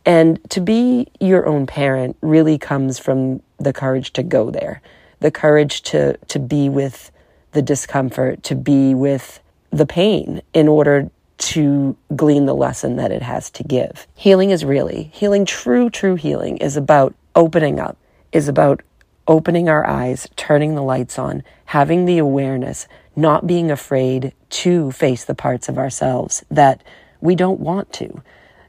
And 0.05 0.39
to 0.51 0.61
be 0.61 1.07
your 1.19 1.45
own 1.45 1.67
parent 1.67 2.15
really 2.21 2.57
comes 2.57 2.97
from 2.97 3.41
the 3.57 3.73
courage 3.73 4.13
to 4.13 4.23
go 4.23 4.49
there, 4.49 4.81
the 5.19 5.31
courage 5.31 5.81
to, 5.83 6.17
to 6.17 6.39
be 6.39 6.69
with 6.69 7.11
the 7.51 7.61
discomfort, 7.61 8.43
to 8.43 8.55
be 8.55 8.93
with 8.93 9.41
the 9.71 9.85
pain 9.85 10.41
in 10.53 10.69
order 10.69 11.09
to 11.37 11.95
glean 12.15 12.45
the 12.45 12.55
lesson 12.55 12.95
that 12.95 13.11
it 13.11 13.21
has 13.21 13.49
to 13.51 13.63
give. 13.63 14.07
Healing 14.15 14.51
is 14.51 14.63
really, 14.63 15.11
healing, 15.13 15.45
true, 15.45 15.89
true 15.89 16.15
healing 16.15 16.57
is 16.57 16.77
about 16.77 17.13
opening 17.35 17.79
up, 17.79 17.97
is 18.37 18.47
about 18.47 18.83
opening 19.27 19.67
our 19.67 19.85
eyes, 19.85 20.29
turning 20.35 20.75
the 20.75 20.83
lights 20.83 21.17
on, 21.17 21.43
having 21.65 22.05
the 22.05 22.19
awareness, 22.19 22.87
not 23.15 23.47
being 23.47 23.71
afraid 23.71 24.31
to 24.49 24.91
face 24.91 25.25
the 25.25 25.33
parts 25.33 25.67
of 25.67 25.77
ourselves 25.77 26.45
that 26.51 26.83
we 27.19 27.35
don't 27.35 27.59
want 27.59 27.91
to. 27.91 28.21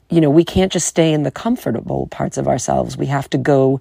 You 0.09 0.23
know, 0.23 0.31
we 0.31 0.43
can't 0.43 0.73
just 0.73 0.89
stay 0.89 1.13
in 1.13 1.23
the 1.23 1.31
comfortable 1.31 2.07
parts 2.07 2.39
of 2.39 2.49
ourselves. 2.49 2.97
We 2.97 3.07
have 3.07 3.29
to 3.31 3.39
go 3.39 3.79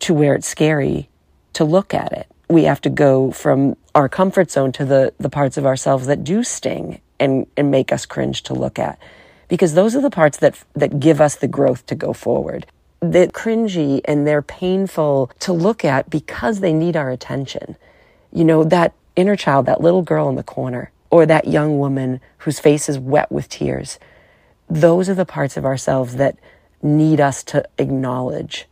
to 0.00 0.14
where 0.14 0.34
it's 0.34 0.46
scary 0.46 1.08
to 1.54 1.64
look 1.64 1.92
at 1.92 2.12
it. 2.12 2.28
We 2.48 2.62
have 2.62 2.80
to 2.82 2.90
go 2.90 3.32
from 3.32 3.76
our 3.92 4.08
comfort 4.08 4.52
zone 4.52 4.70
to 4.72 4.84
the, 4.84 5.12
the 5.18 5.30
parts 5.30 5.56
of 5.56 5.66
ourselves 5.66 6.06
that 6.06 6.22
do 6.22 6.44
sting 6.44 7.00
and, 7.18 7.48
and 7.56 7.72
make 7.72 7.92
us 7.92 8.06
cringe 8.06 8.44
to 8.44 8.54
look 8.54 8.78
at. 8.78 9.00
Because 9.48 9.74
those 9.74 9.96
are 9.96 10.00
the 10.00 10.10
parts 10.10 10.38
that, 10.38 10.62
that 10.74 11.00
give 11.00 11.20
us 11.20 11.34
the 11.34 11.48
growth 11.48 11.86
to 11.86 11.96
go 11.96 12.12
forward 12.12 12.66
they're 13.12 13.26
cringy 13.28 14.00
and 14.04 14.26
they're 14.26 14.42
painful 14.42 15.30
to 15.40 15.52
look 15.52 15.84
at 15.84 16.10
because 16.10 16.60
they 16.60 16.72
need 16.72 16.96
our 16.96 17.10
attention. 17.10 17.76
You 18.32 18.44
know, 18.44 18.64
that 18.64 18.94
inner 19.16 19.36
child, 19.36 19.66
that 19.66 19.80
little 19.80 20.02
girl 20.02 20.28
in 20.28 20.36
the 20.36 20.42
corner, 20.42 20.90
or 21.10 21.26
that 21.26 21.46
young 21.46 21.78
woman 21.78 22.20
whose 22.38 22.58
face 22.58 22.88
is 22.88 22.98
wet 22.98 23.30
with 23.30 23.48
tears. 23.48 23.98
Those 24.68 25.08
are 25.08 25.14
the 25.14 25.24
parts 25.24 25.56
of 25.56 25.64
ourselves 25.64 26.16
that 26.16 26.38
need 26.82 27.20
us 27.20 27.42
to 27.44 27.64
acknowledge 27.78 28.66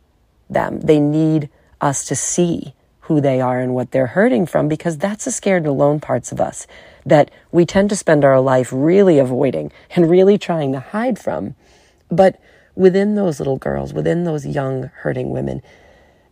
them. 0.49 0.81
They 0.81 0.99
need 0.99 1.49
us 1.79 2.05
to 2.05 2.15
see 2.15 2.73
who 3.01 3.19
they 3.19 3.41
are 3.41 3.59
and 3.59 3.73
what 3.73 3.91
they're 3.91 4.07
hurting 4.07 4.45
from 4.45 4.67
because 4.67 4.97
that's 4.97 5.25
the 5.25 5.31
scared 5.31 5.63
and 5.63 5.67
alone 5.67 5.99
parts 5.99 6.31
of 6.31 6.39
us 6.39 6.67
that 7.05 7.29
we 7.51 7.65
tend 7.65 7.89
to 7.89 7.95
spend 7.95 8.23
our 8.23 8.39
life 8.39 8.69
really 8.71 9.19
avoiding 9.19 9.71
and 9.95 10.09
really 10.09 10.37
trying 10.37 10.71
to 10.71 10.79
hide 10.79 11.19
from. 11.19 11.55
But 12.09 12.39
within 12.75 13.15
those 13.15 13.39
little 13.39 13.57
girls, 13.57 13.93
within 13.93 14.23
those 14.23 14.45
young 14.45 14.91
hurting 14.95 15.29
women, 15.29 15.61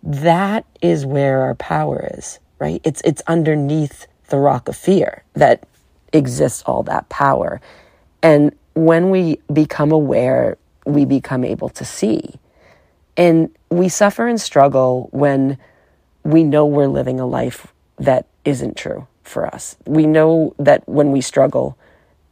that 0.04 0.66
is 0.82 1.06
where 1.06 1.42
our 1.42 1.56
power 1.56 2.10
is, 2.18 2.40
right? 2.60 2.82
It's 2.84 3.02
it's 3.02 3.22
underneath 3.28 4.08
the 4.28 4.38
rock 4.38 4.68
of 4.68 4.76
fear 4.76 5.24
that 5.34 5.64
exists 6.14 6.64
all 6.66 6.84
that 6.84 7.08
power. 7.10 7.62
And 8.24 8.56
when 8.74 9.10
we 9.10 9.40
become 9.52 9.92
aware, 9.92 10.58
we 10.86 11.06
become 11.06 11.44
able 11.44 11.70
to 11.70 11.86
see. 11.86 12.36
And 13.18 13.56
we 13.70 13.90
suffer 13.90 14.28
and 14.28 14.40
struggle 14.40 15.10
when 15.12 15.58
we 16.24 16.44
know 16.44 16.66
we're 16.66 16.88
living 16.88 17.20
a 17.20 17.26
life 17.26 17.68
that 17.98 18.28
isn't 18.46 18.78
true 18.78 19.08
for 19.24 19.46
us. 19.46 19.76
We 19.86 20.08
know 20.08 20.56
that 20.58 20.88
when 20.88 21.12
we 21.12 21.22
struggle, 21.22 21.78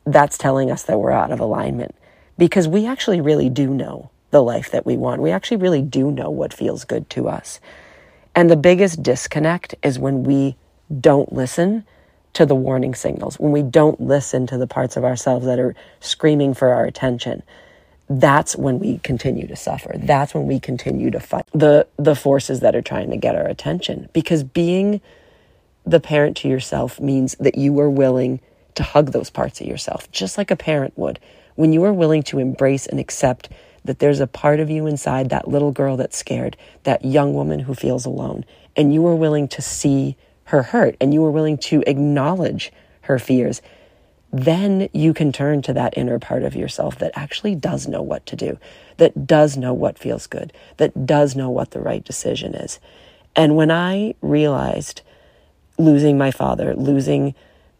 that's 0.05 0.37
telling 0.37 0.71
us 0.71 0.83
that 0.83 0.99
we're 0.99 1.11
out 1.11 1.31
of 1.31 1.39
alignment 1.39 1.95
because 2.39 2.67
we 2.67 2.87
actually 2.87 3.21
really 3.21 3.49
do 3.49 3.69
know 3.69 4.09
the 4.31 4.41
life 4.41 4.71
that 4.71 4.85
we 4.85 4.95
want. 4.95 5.21
We 5.21 5.31
actually 5.31 5.57
really 5.57 5.81
do 5.81 6.09
know 6.09 6.29
what 6.29 6.53
feels 6.53 6.85
good 6.85 7.09
to 7.11 7.27
us. 7.27 7.59
And 8.33 8.49
the 8.49 8.55
biggest 8.55 9.03
disconnect 9.03 9.75
is 9.83 9.99
when 9.99 10.23
we 10.23 10.55
don't 11.01 11.33
listen 11.33 11.85
to 12.33 12.45
the 12.45 12.55
warning 12.55 12.95
signals, 12.95 13.37
when 13.39 13.51
we 13.51 13.61
don't 13.61 13.99
listen 13.99 14.47
to 14.47 14.57
the 14.57 14.67
parts 14.67 14.95
of 14.95 15.03
ourselves 15.03 15.45
that 15.45 15.59
are 15.59 15.75
screaming 15.99 16.53
for 16.53 16.69
our 16.69 16.85
attention. 16.85 17.43
That's 18.07 18.55
when 18.55 18.79
we 18.79 18.99
continue 18.99 19.45
to 19.47 19.55
suffer. 19.55 19.93
That's 19.97 20.33
when 20.33 20.47
we 20.47 20.59
continue 20.59 21.11
to 21.11 21.19
fight 21.19 21.45
the, 21.53 21.87
the 21.97 22.15
forces 22.15 22.61
that 22.61 22.75
are 22.75 22.81
trying 22.81 23.11
to 23.11 23.17
get 23.17 23.35
our 23.35 23.47
attention. 23.47 24.09
Because 24.13 24.43
being 24.43 25.01
the 25.85 25.99
parent 25.99 26.37
to 26.37 26.47
yourself 26.47 26.99
means 26.99 27.35
that 27.39 27.57
you 27.57 27.77
are 27.79 27.89
willing 27.89 28.39
to 28.75 28.83
hug 28.83 29.11
those 29.11 29.29
parts 29.29 29.59
of 29.59 29.67
yourself, 29.67 30.09
just 30.11 30.37
like 30.37 30.51
a 30.51 30.55
parent 30.55 30.97
would 30.97 31.19
when 31.59 31.73
you 31.73 31.83
are 31.83 31.91
willing 31.91 32.23
to 32.23 32.39
embrace 32.39 32.87
and 32.87 33.01
accept 33.01 33.49
that 33.83 33.99
there's 33.99 34.21
a 34.21 34.27
part 34.27 34.61
of 34.61 34.69
you 34.69 34.87
inside 34.87 35.29
that 35.29 35.45
little 35.45 35.73
girl 35.73 35.97
that's 35.97 36.15
scared, 36.15 36.55
that 36.83 37.03
young 37.03 37.33
woman 37.33 37.59
who 37.59 37.75
feels 37.75 38.05
alone, 38.05 38.45
and 38.77 38.93
you 38.93 39.05
are 39.05 39.15
willing 39.15 39.45
to 39.45 39.61
see 39.61 40.15
her 40.45 40.63
hurt 40.63 40.95
and 41.01 41.13
you 41.13 41.21
are 41.25 41.31
willing 41.31 41.57
to 41.57 41.83
acknowledge 41.85 42.71
her 43.01 43.19
fears, 43.19 43.61
then 44.31 44.87
you 44.93 45.13
can 45.13 45.33
turn 45.33 45.61
to 45.61 45.73
that 45.73 45.97
inner 45.97 46.17
part 46.17 46.43
of 46.43 46.55
yourself 46.55 46.97
that 46.99 47.11
actually 47.13 47.55
does 47.55 47.89
know 47.89 48.01
what 48.01 48.25
to 48.25 48.37
do, 48.37 48.57
that 48.95 49.27
does 49.27 49.57
know 49.57 49.73
what 49.73 49.99
feels 49.99 50.27
good, 50.27 50.53
that 50.77 51.05
does 51.05 51.35
know 51.35 51.49
what 51.49 51.71
the 51.71 51.81
right 51.81 52.05
decision 52.05 52.55
is. 52.55 52.79
And 53.35 53.57
when 53.57 53.69
I 53.69 54.15
realized 54.21 55.01
losing 55.77 56.17
my 56.17 56.31
father, 56.31 56.73
losing 56.73 57.35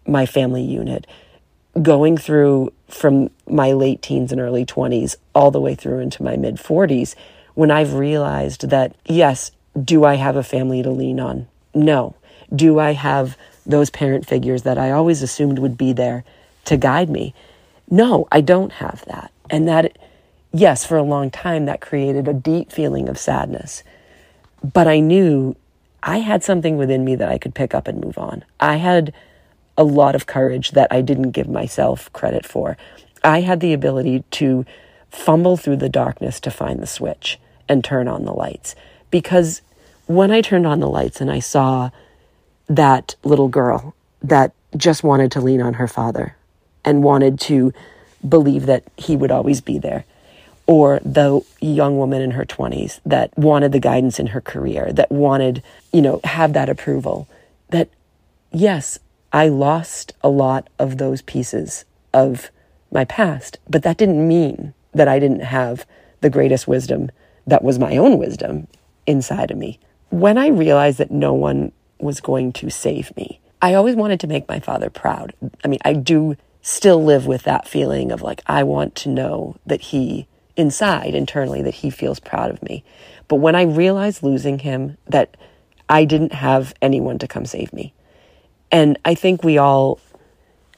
my 0.06 0.26
family 0.26 0.64
unit, 0.64 1.08
going 1.82 2.18
through 2.18 2.74
from 2.90 3.30
my 3.48 3.72
late 3.72 4.02
teens 4.02 4.32
and 4.32 4.42
early 4.42 4.66
20s 4.66 5.16
all 5.34 5.52
the 5.52 5.62
way 5.62 5.76
through 5.76 6.00
into 6.00 6.24
my 6.24 6.36
mid 6.36 6.56
40s 6.56 7.16
when 7.54 7.72
I've 7.72 7.94
realized 7.94 8.70
that, 8.70 8.96
yes, 9.06 9.52
do 9.82 10.06
I 10.06 10.16
have 10.16 10.36
a 10.36 10.44
family 10.44 10.82
to 10.84 10.90
lean 10.90 11.20
on? 11.20 11.48
No. 11.74 12.16
Do 12.56 12.80
I 12.80 12.94
have 12.94 13.38
those 13.66 13.90
parent 13.90 14.26
figures 14.26 14.64
that 14.64 14.78
I 14.78 14.92
always 14.92 15.22
assumed 15.22 15.60
would 15.60 15.78
be 15.78 15.94
there 15.94 16.24
to 16.66 16.78
guide 16.78 17.10
me? 17.10 17.34
No, 17.90 18.28
I 18.32 18.42
don't 18.42 18.74
have 18.74 19.04
that. 19.06 19.32
And 19.50 19.68
that, 19.68 19.98
yes, 20.52 20.86
for 20.86 20.98
a 20.98 21.04
long 21.04 21.32
time, 21.32 21.66
that 21.66 21.82
created 21.82 22.28
a 22.28 22.34
deep 22.34 22.72
feeling 22.72 23.10
of 23.10 23.18
sadness. 23.18 23.84
But 24.64 24.88
I 24.88 25.00
knew 25.00 25.56
I 26.02 26.20
had 26.20 26.44
something 26.44 26.78
within 26.78 27.04
me 27.04 27.16
that 27.16 27.30
I 27.30 27.38
could 27.38 27.56
pick 27.56 27.74
up 27.74 27.88
and 27.88 28.02
move 28.02 28.18
on. 28.18 28.46
I 28.60 28.78
had 28.78 29.14
a 29.80 29.84
lot 29.84 30.14
of 30.14 30.28
courage 30.28 30.72
that 30.72 30.90
I 30.92 31.02
didn't 31.02 31.32
give 31.32 31.48
myself 31.48 32.12
credit 32.12 32.46
for. 32.46 32.78
I 33.24 33.42
had 33.42 33.62
the 33.62 33.74
ability 33.74 34.26
to 34.32 34.66
fumble 35.10 35.56
through 35.56 35.78
the 35.78 35.90
darkness 35.90 36.42
to 36.42 36.52
find 36.52 36.82
the 36.82 36.86
switch 36.86 37.40
and 37.70 37.82
turn 37.82 38.10
on 38.10 38.26
the 38.26 38.34
lights. 38.34 38.76
Because 39.10 39.62
when 40.06 40.32
I 40.32 40.42
turned 40.42 40.68
on 40.68 40.82
the 40.82 40.90
lights 40.90 41.22
and 41.22 41.32
I 41.32 41.40
saw 41.40 41.92
that 42.68 43.16
little 43.24 43.48
girl 43.48 43.96
that 44.22 44.52
just 44.76 45.02
wanted 45.02 45.32
to 45.32 45.42
lean 45.42 45.62
on 45.62 45.76
her 45.76 45.88
father 45.88 46.36
and 46.84 47.02
wanted 47.02 47.40
to 47.40 47.74
believe 48.28 48.66
that 48.66 48.84
he 48.98 49.16
would 49.16 49.32
always 49.32 49.62
be 49.62 49.80
there, 49.80 50.04
or 50.68 51.00
the 51.06 51.42
young 51.62 51.98
woman 51.98 52.22
in 52.22 52.32
her 52.32 52.46
20s 52.46 53.00
that 53.06 53.36
wanted 53.38 53.72
the 53.72 53.80
guidance 53.80 54.20
in 54.20 54.28
her 54.28 54.42
career, 54.42 54.92
that 54.92 55.10
wanted, 55.10 55.64
you 55.94 56.02
know, 56.02 56.20
have 56.26 56.54
that 56.54 56.70
approval, 56.70 57.28
that 57.70 57.90
yes, 58.52 59.00
I 59.32 59.48
lost 59.48 60.14
a 60.22 60.30
lot 60.30 60.70
of 60.80 60.98
those 60.98 61.22
pieces 61.22 61.86
of 62.14 62.50
my 62.92 63.06
past, 63.06 63.60
but 63.70 63.84
that 63.84 63.98
didn't 63.98 64.28
mean 64.28 64.74
that 64.94 65.08
I 65.08 65.20
didn't 65.20 65.42
have 65.42 65.86
the 66.22 66.30
greatest 66.30 66.68
wisdom 66.68 67.12
that 67.46 67.64
was 67.64 67.80
my 67.80 67.98
own 67.98 68.18
wisdom 68.18 68.68
inside 69.06 69.52
of 69.52 69.58
me. 69.58 69.80
When 70.10 70.38
I 70.38 70.48
realized 70.48 70.98
that 70.98 71.12
no 71.12 71.34
one 71.34 71.72
was 72.00 72.22
going 72.22 72.54
to 72.54 72.70
save 72.70 73.16
me, 73.16 73.40
I 73.62 73.74
always 73.74 73.96
wanted 73.96 74.20
to 74.22 74.28
make 74.28 74.48
my 74.48 74.60
father 74.60 74.90
proud. 74.90 75.34
I 75.64 75.68
mean, 75.68 75.80
I 75.86 75.94
do 75.94 76.36
still 76.62 77.04
live 77.04 77.28
with 77.28 77.44
that 77.44 77.68
feeling 77.68 78.12
of 78.12 78.22
like, 78.22 78.42
I 78.48 78.64
want 78.64 78.96
to 78.96 79.10
know 79.10 79.58
that 79.66 79.82
he, 79.82 80.28
inside, 80.56 81.14
internally, 81.14 81.62
that 81.62 81.76
he 81.76 81.90
feels 81.90 82.20
proud 82.20 82.50
of 82.50 82.64
me. 82.64 82.84
But 83.28 83.38
when 83.38 83.56
I 83.56 83.64
realized 83.64 84.24
losing 84.24 84.60
him, 84.60 84.98
that 85.08 85.38
I 85.88 86.06
didn't 86.06 86.34
have 86.34 86.74
anyone 86.82 87.20
to 87.20 87.28
come 87.28 87.46
save 87.46 87.74
me. 87.74 87.94
And 88.72 88.98
I 89.06 89.16
think 89.16 89.44
we 89.44 89.58
all 89.58 90.00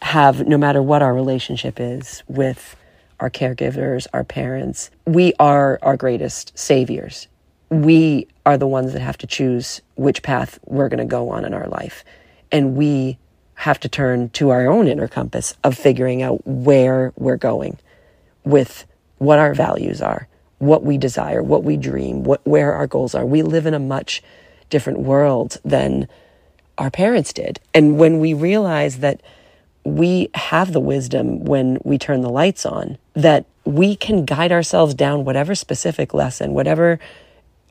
have, 0.01 0.47
no 0.47 0.57
matter 0.57 0.81
what 0.81 1.01
our 1.01 1.13
relationship 1.13 1.79
is 1.79 2.23
with 2.27 2.75
our 3.19 3.29
caregivers, 3.29 4.07
our 4.13 4.23
parents, 4.23 4.89
we 5.05 5.33
are 5.39 5.77
our 5.81 5.95
greatest 5.95 6.57
saviors 6.57 7.27
we 7.71 8.27
are 8.45 8.57
the 8.57 8.67
ones 8.67 8.91
that 8.91 8.99
have 8.99 9.17
to 9.17 9.25
choose 9.25 9.81
which 9.95 10.21
path 10.21 10.59
we're 10.65 10.89
going 10.89 10.99
to 10.99 11.05
go 11.05 11.29
on 11.29 11.45
in 11.45 11.53
our 11.53 11.67
life. 11.67 12.03
And 12.51 12.75
we 12.75 13.17
have 13.55 13.79
to 13.79 13.89
turn 13.89 14.29
to 14.31 14.49
our 14.49 14.67
own 14.67 14.87
inner 14.87 15.07
compass 15.07 15.55
of 15.63 15.77
figuring 15.77 16.21
out 16.21 16.45
where 16.45 17.13
we're 17.15 17.37
going 17.37 17.77
with 18.43 18.85
what 19.19 19.39
our 19.39 19.53
values 19.53 20.01
are, 20.01 20.27
what 20.57 20.83
we 20.83 20.97
desire, 20.97 21.41
what 21.41 21.63
we 21.63 21.77
dream, 21.77 22.23
what, 22.23 22.45
where 22.45 22.73
our 22.73 22.87
goals 22.87 23.15
are. 23.15 23.25
We 23.25 23.41
live 23.41 23.65
in 23.65 23.73
a 23.73 23.79
much 23.79 24.21
different 24.69 24.99
world 24.99 25.57
than 25.63 26.09
our 26.81 26.89
parents 26.89 27.31
did. 27.31 27.59
And 27.75 27.99
when 27.99 28.19
we 28.19 28.33
realize 28.33 28.97
that 28.97 29.21
we 29.83 30.29
have 30.33 30.73
the 30.73 30.79
wisdom 30.79 31.45
when 31.45 31.77
we 31.83 31.99
turn 31.99 32.21
the 32.21 32.29
lights 32.29 32.65
on, 32.65 32.97
that 33.13 33.45
we 33.65 33.95
can 33.95 34.25
guide 34.25 34.51
ourselves 34.51 34.95
down 34.95 35.23
whatever 35.23 35.53
specific 35.53 36.13
lesson, 36.13 36.53
whatever 36.53 36.99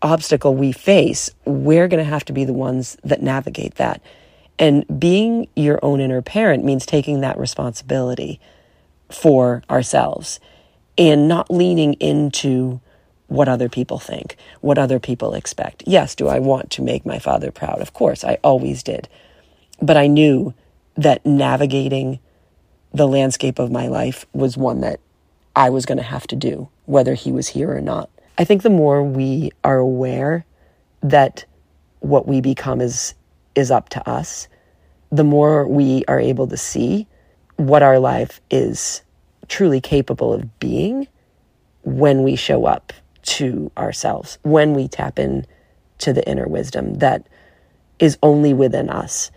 obstacle 0.01 0.55
we 0.55 0.70
face, 0.70 1.31
we're 1.44 1.88
going 1.88 2.03
to 2.03 2.09
have 2.09 2.25
to 2.27 2.33
be 2.33 2.44
the 2.44 2.53
ones 2.53 2.96
that 3.03 3.20
navigate 3.20 3.75
that. 3.75 4.01
And 4.61 4.85
being 5.01 5.49
your 5.57 5.81
own 5.83 6.01
inner 6.01 6.23
parent 6.23 6.64
means 6.64 6.87
taking 6.87 7.20
that 7.20 7.37
responsibility 7.37 8.40
for 9.11 9.64
ourselves 9.68 10.38
and 10.96 11.27
not 11.27 11.51
leaning 11.51 11.94
into 11.94 12.81
what 13.31 13.49
other 13.49 13.69
people 13.69 14.01
think, 14.01 14.37
what 14.61 14.77
other 14.77 14.99
people 14.99 15.35
expect. 15.35 15.85
Yes, 15.87 16.16
do 16.16 16.27
I 16.27 16.40
want 16.40 16.69
to 16.73 16.83
make 16.83 17.07
my 17.07 17.21
father 17.21 17.53
proud? 17.53 17.81
Of 17.81 17.93
course, 17.93 18.25
I 18.25 18.38
always 18.43 18.83
did. 18.83 19.09
But 19.81 19.97
I 19.97 20.09
knew 20.09 20.53
that 20.97 21.25
navigating 21.25 22.19
the 22.93 23.07
landscape 23.07 23.61
of 23.61 23.71
my 23.71 23.87
life 23.87 24.27
was 24.33 24.57
one 24.57 24.81
that 24.81 24.99
I 25.55 25.71
was 25.71 25.87
going 25.87 25.99
to 25.99 26.05
have 26.05 26.27
to 26.27 26.37
do, 26.37 26.69
whether 26.87 27.14
he 27.14 27.31
was 27.31 27.47
here 27.47 27.75
or 27.75 27.81
not. 27.81 28.11
I 28.37 28.43
think 28.43 28.62
the 28.62 28.69
more 28.69 29.01
we 29.05 29.53
are 29.62 29.79
aware 29.79 30.45
that 31.01 31.45
what 32.01 32.27
we 32.27 32.40
become 32.40 32.81
is 32.81 33.14
is 33.55 33.71
up 33.71 33.90
to 33.90 34.09
us, 34.09 34.49
the 35.12 35.25
more 35.25 35.69
we 35.69 36.05
are 36.09 36.19
able 36.19 36.49
to 36.49 36.57
see 36.57 37.07
what 37.57 37.83
our 37.83 38.01
life 38.01 38.40
is 38.51 39.03
truly 39.47 39.81
capable 39.81 40.33
of 40.33 40.59
being 40.59 41.07
when 41.83 42.23
we 42.23 42.35
show 42.35 42.64
up 42.64 42.93
to 43.22 43.70
ourselves, 43.76 44.38
when 44.42 44.74
we 44.74 44.88
tap 44.88 45.18
in 45.18 45.46
to 45.98 46.12
the 46.12 46.26
inner 46.28 46.48
wisdom 46.48 46.94
that 46.94 47.26
is 47.98 48.18
only 48.22 48.54
within 48.54 48.88
us. 48.88 49.30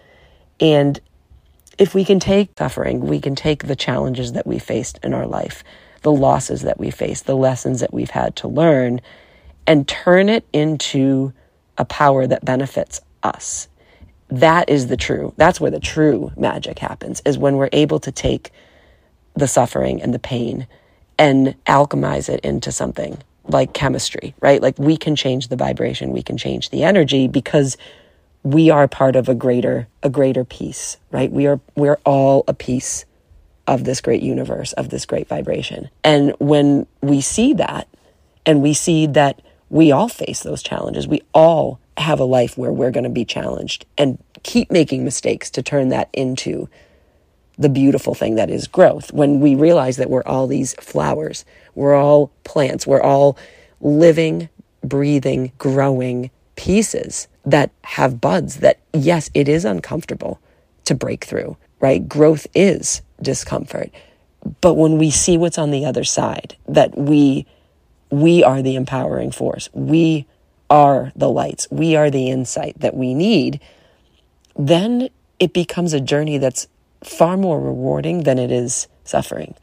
And 0.59 0.99
if 1.77 1.93
we 1.93 2.05
can 2.05 2.19
take 2.19 2.51
suffering, 2.57 3.01
we 3.01 3.19
can 3.19 3.35
take 3.35 3.67
the 3.67 3.75
challenges 3.75 4.33
that 4.33 4.47
we 4.47 4.59
faced 4.59 4.99
in 5.03 5.13
our 5.13 5.27
life, 5.27 5.63
the 6.01 6.11
losses 6.11 6.61
that 6.61 6.79
we 6.79 6.89
faced, 6.89 7.25
the 7.25 7.35
lessons 7.35 7.81
that 7.81 7.93
we've 7.93 8.09
had 8.09 8.35
to 8.37 8.47
learn, 8.47 9.01
and 9.67 9.87
turn 9.87 10.29
it 10.29 10.45
into 10.53 11.33
a 11.77 11.85
power 11.85 12.27
that 12.27 12.45
benefits 12.45 13.01
us. 13.23 13.67
That 14.29 14.69
is 14.69 14.87
the 14.87 14.97
true, 14.97 15.33
that's 15.37 15.59
where 15.59 15.71
the 15.71 15.79
true 15.79 16.31
magic 16.37 16.79
happens, 16.79 17.21
is 17.25 17.37
when 17.37 17.57
we're 17.57 17.69
able 17.71 17.99
to 17.99 18.11
take 18.11 18.51
the 19.35 19.47
suffering 19.47 20.01
and 20.01 20.13
the 20.13 20.19
pain 20.19 20.67
and 21.17 21.55
alchemize 21.65 22.29
it 22.29 22.39
into 22.41 22.71
something 22.71 23.17
like 23.47 23.73
chemistry, 23.73 24.33
right? 24.39 24.61
Like 24.61 24.77
we 24.79 24.97
can 24.97 25.15
change 25.15 25.49
the 25.49 25.55
vibration, 25.55 26.11
we 26.11 26.23
can 26.23 26.37
change 26.37 26.69
the 26.69 26.83
energy 26.83 27.27
because 27.27 27.77
we 28.43 28.69
are 28.69 28.87
part 28.87 29.15
of 29.15 29.29
a 29.29 29.35
greater 29.35 29.87
a 30.01 30.09
greater 30.09 30.43
piece, 30.43 30.97
right? 31.11 31.31
We 31.31 31.47
are 31.47 31.59
we're 31.75 31.99
all 32.05 32.43
a 32.47 32.53
piece 32.53 33.05
of 33.67 33.85
this 33.85 34.01
great 34.01 34.21
universe, 34.21 34.73
of 34.73 34.89
this 34.89 35.05
great 35.05 35.27
vibration. 35.27 35.89
And 36.03 36.33
when 36.39 36.85
we 37.01 37.21
see 37.21 37.53
that 37.53 37.87
and 38.45 38.61
we 38.61 38.73
see 38.73 39.07
that 39.07 39.41
we 39.69 39.91
all 39.91 40.09
face 40.09 40.41
those 40.41 40.61
challenges, 40.61 41.07
we 41.07 41.21
all 41.33 41.79
have 41.97 42.19
a 42.19 42.25
life 42.25 42.57
where 42.57 42.71
we're 42.71 42.91
going 42.91 43.05
to 43.05 43.09
be 43.09 43.25
challenged 43.25 43.85
and 43.97 44.21
keep 44.43 44.69
making 44.69 45.05
mistakes 45.05 45.49
to 45.51 45.63
turn 45.63 45.89
that 45.89 46.09
into 46.11 46.67
the 47.57 47.69
beautiful 47.69 48.15
thing 48.15 48.35
that 48.35 48.49
is 48.49 48.67
growth. 48.67 49.11
When 49.13 49.39
we 49.39 49.55
realize 49.55 49.97
that 49.97 50.09
we're 50.09 50.23
all 50.23 50.47
these 50.47 50.73
flowers, 50.75 51.45
we're 51.75 51.95
all 51.95 52.31
plants, 52.43 52.87
we're 52.87 53.01
all 53.01 53.37
living, 53.79 54.49
breathing, 54.83 55.51
growing 55.57 56.31
pieces 56.55 57.27
that 57.45 57.71
have 57.83 58.21
buds 58.21 58.57
that, 58.57 58.79
yes, 58.93 59.29
it 59.33 59.47
is 59.47 59.65
uncomfortable 59.65 60.39
to 60.85 60.95
break 60.95 61.25
through, 61.25 61.57
right? 61.79 62.07
Growth 62.07 62.47
is 62.55 63.01
discomfort. 63.21 63.91
But 64.61 64.73
when 64.75 64.97
we 64.97 65.09
see 65.09 65.37
what's 65.37 65.57
on 65.57 65.71
the 65.71 65.85
other 65.85 66.03
side, 66.03 66.55
that 66.67 66.97
we, 66.97 67.45
we 68.09 68.43
are 68.43 68.61
the 68.61 68.75
empowering 68.75 69.31
force, 69.31 69.69
we 69.73 70.25
are 70.69 71.11
the 71.15 71.29
lights, 71.29 71.67
we 71.69 71.95
are 71.95 72.09
the 72.09 72.29
insight 72.29 72.79
that 72.79 72.95
we 72.95 73.13
need, 73.13 73.59
then 74.55 75.09
it 75.39 75.53
becomes 75.53 75.93
a 75.93 75.99
journey 75.99 76.37
that's 76.37 76.67
far 77.03 77.37
more 77.37 77.59
rewarding 77.59 78.23
than 78.23 78.39
it 78.39 78.51
is 78.51 78.87
suffering. 79.03 79.55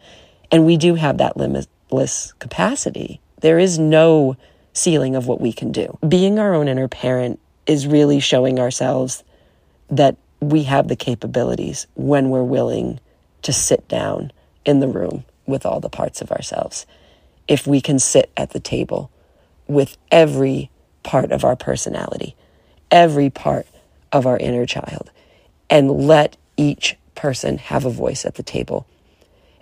And 0.51 0.67
we 0.67 0.77
do 0.77 0.95
have 0.95 1.19
that 1.19 1.37
limitless 1.37 2.33
capacity. 2.39 3.21
There 3.41 3.59
is 3.59 3.79
no 3.79 4.37
ceiling 4.73 5.17
of 5.17 5.27
what 5.27 5.41
we 5.41 5.53
can 5.53 5.73
do. 5.73 5.99
Being 6.07 6.39
our 6.39 6.55
own 6.55 6.69
inner 6.69 6.89
parent 6.89 7.41
is 7.67 7.87
really 7.87 8.21
showing 8.21 8.59
ourselves 8.59 9.25
that 9.91 10.17
we 10.41 10.65
have 10.65 10.89
the 10.89 10.97
capabilities 10.97 11.87
when 11.95 12.31
we're 12.31 12.43
willing 12.43 13.01
to 13.43 13.53
sit 13.53 13.87
down 13.89 14.33
in 14.65 14.81
the 14.81 14.89
room 14.89 15.25
with 15.47 15.67
all 15.67 15.81
the 15.81 15.89
parts 15.89 16.21
of 16.21 16.31
ourselves. 16.31 16.87
If 17.49 17.67
we 17.67 17.81
can 17.81 17.99
sit 17.99 18.31
at 18.37 18.51
the 18.51 18.61
table 18.61 19.11
with 19.67 19.97
every 20.11 20.71
part 21.03 21.33
of 21.33 21.45
our 21.45 21.57
personality, 21.57 22.37
every 22.91 23.31
part 23.31 23.67
of 24.13 24.27
our 24.27 24.39
inner 24.39 24.67
child, 24.67 25.11
and 25.69 25.91
let 25.91 26.37
each 26.57 26.97
person 27.21 27.59
have 27.59 27.85
a 27.85 27.91
voice 27.91 28.25
at 28.25 28.37
the 28.37 28.43
table. 28.43 28.87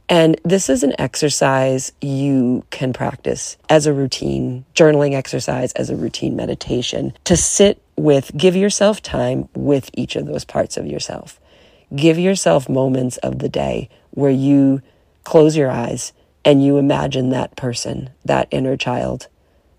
And 0.09 0.41
this 0.45 0.71
is 0.71 0.85
an 0.85 0.95
exercise 0.99 1.93
you 2.01 2.65
can 2.71 2.93
practice 2.93 3.57
as 3.69 3.85
a 3.85 3.93
routine 3.93 4.65
journaling 4.75 5.15
exercise, 5.15 5.73
as 5.73 5.91
a 5.91 5.97
routine 5.97 6.37
meditation 6.37 7.13
to 7.25 7.37
sit 7.37 7.83
with, 7.97 8.31
give 8.37 8.55
yourself 8.55 9.03
time 9.03 9.49
with 9.55 9.91
each 9.93 10.15
of 10.15 10.27
those 10.27 10.45
parts 10.45 10.77
of 10.77 10.87
yourself. 10.87 11.41
Give 11.95 12.17
yourself 12.17 12.69
moments 12.69 13.17
of 13.19 13.41
the 13.41 13.49
day 13.49 13.89
where 14.13 14.31
you 14.31 14.81
close 15.25 15.57
your 15.57 15.71
eyes 15.71 16.13
and 16.45 16.65
you 16.65 16.79
imagine 16.79 17.31
that 17.31 17.57
person, 17.57 18.11
that 18.25 18.47
inner 18.53 18.77
child, 18.77 19.27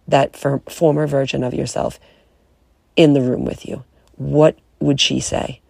that 0.05 0.35
former 0.35 1.07
version 1.07 1.43
of 1.45 1.53
yourself 1.53 1.97
in 2.97 3.13
the 3.13 3.21
room 3.21 3.45
with 3.45 3.65
you. 3.65 3.85
What 4.17 4.59
would 4.79 4.99
she 4.99 5.21
say? 5.21 5.61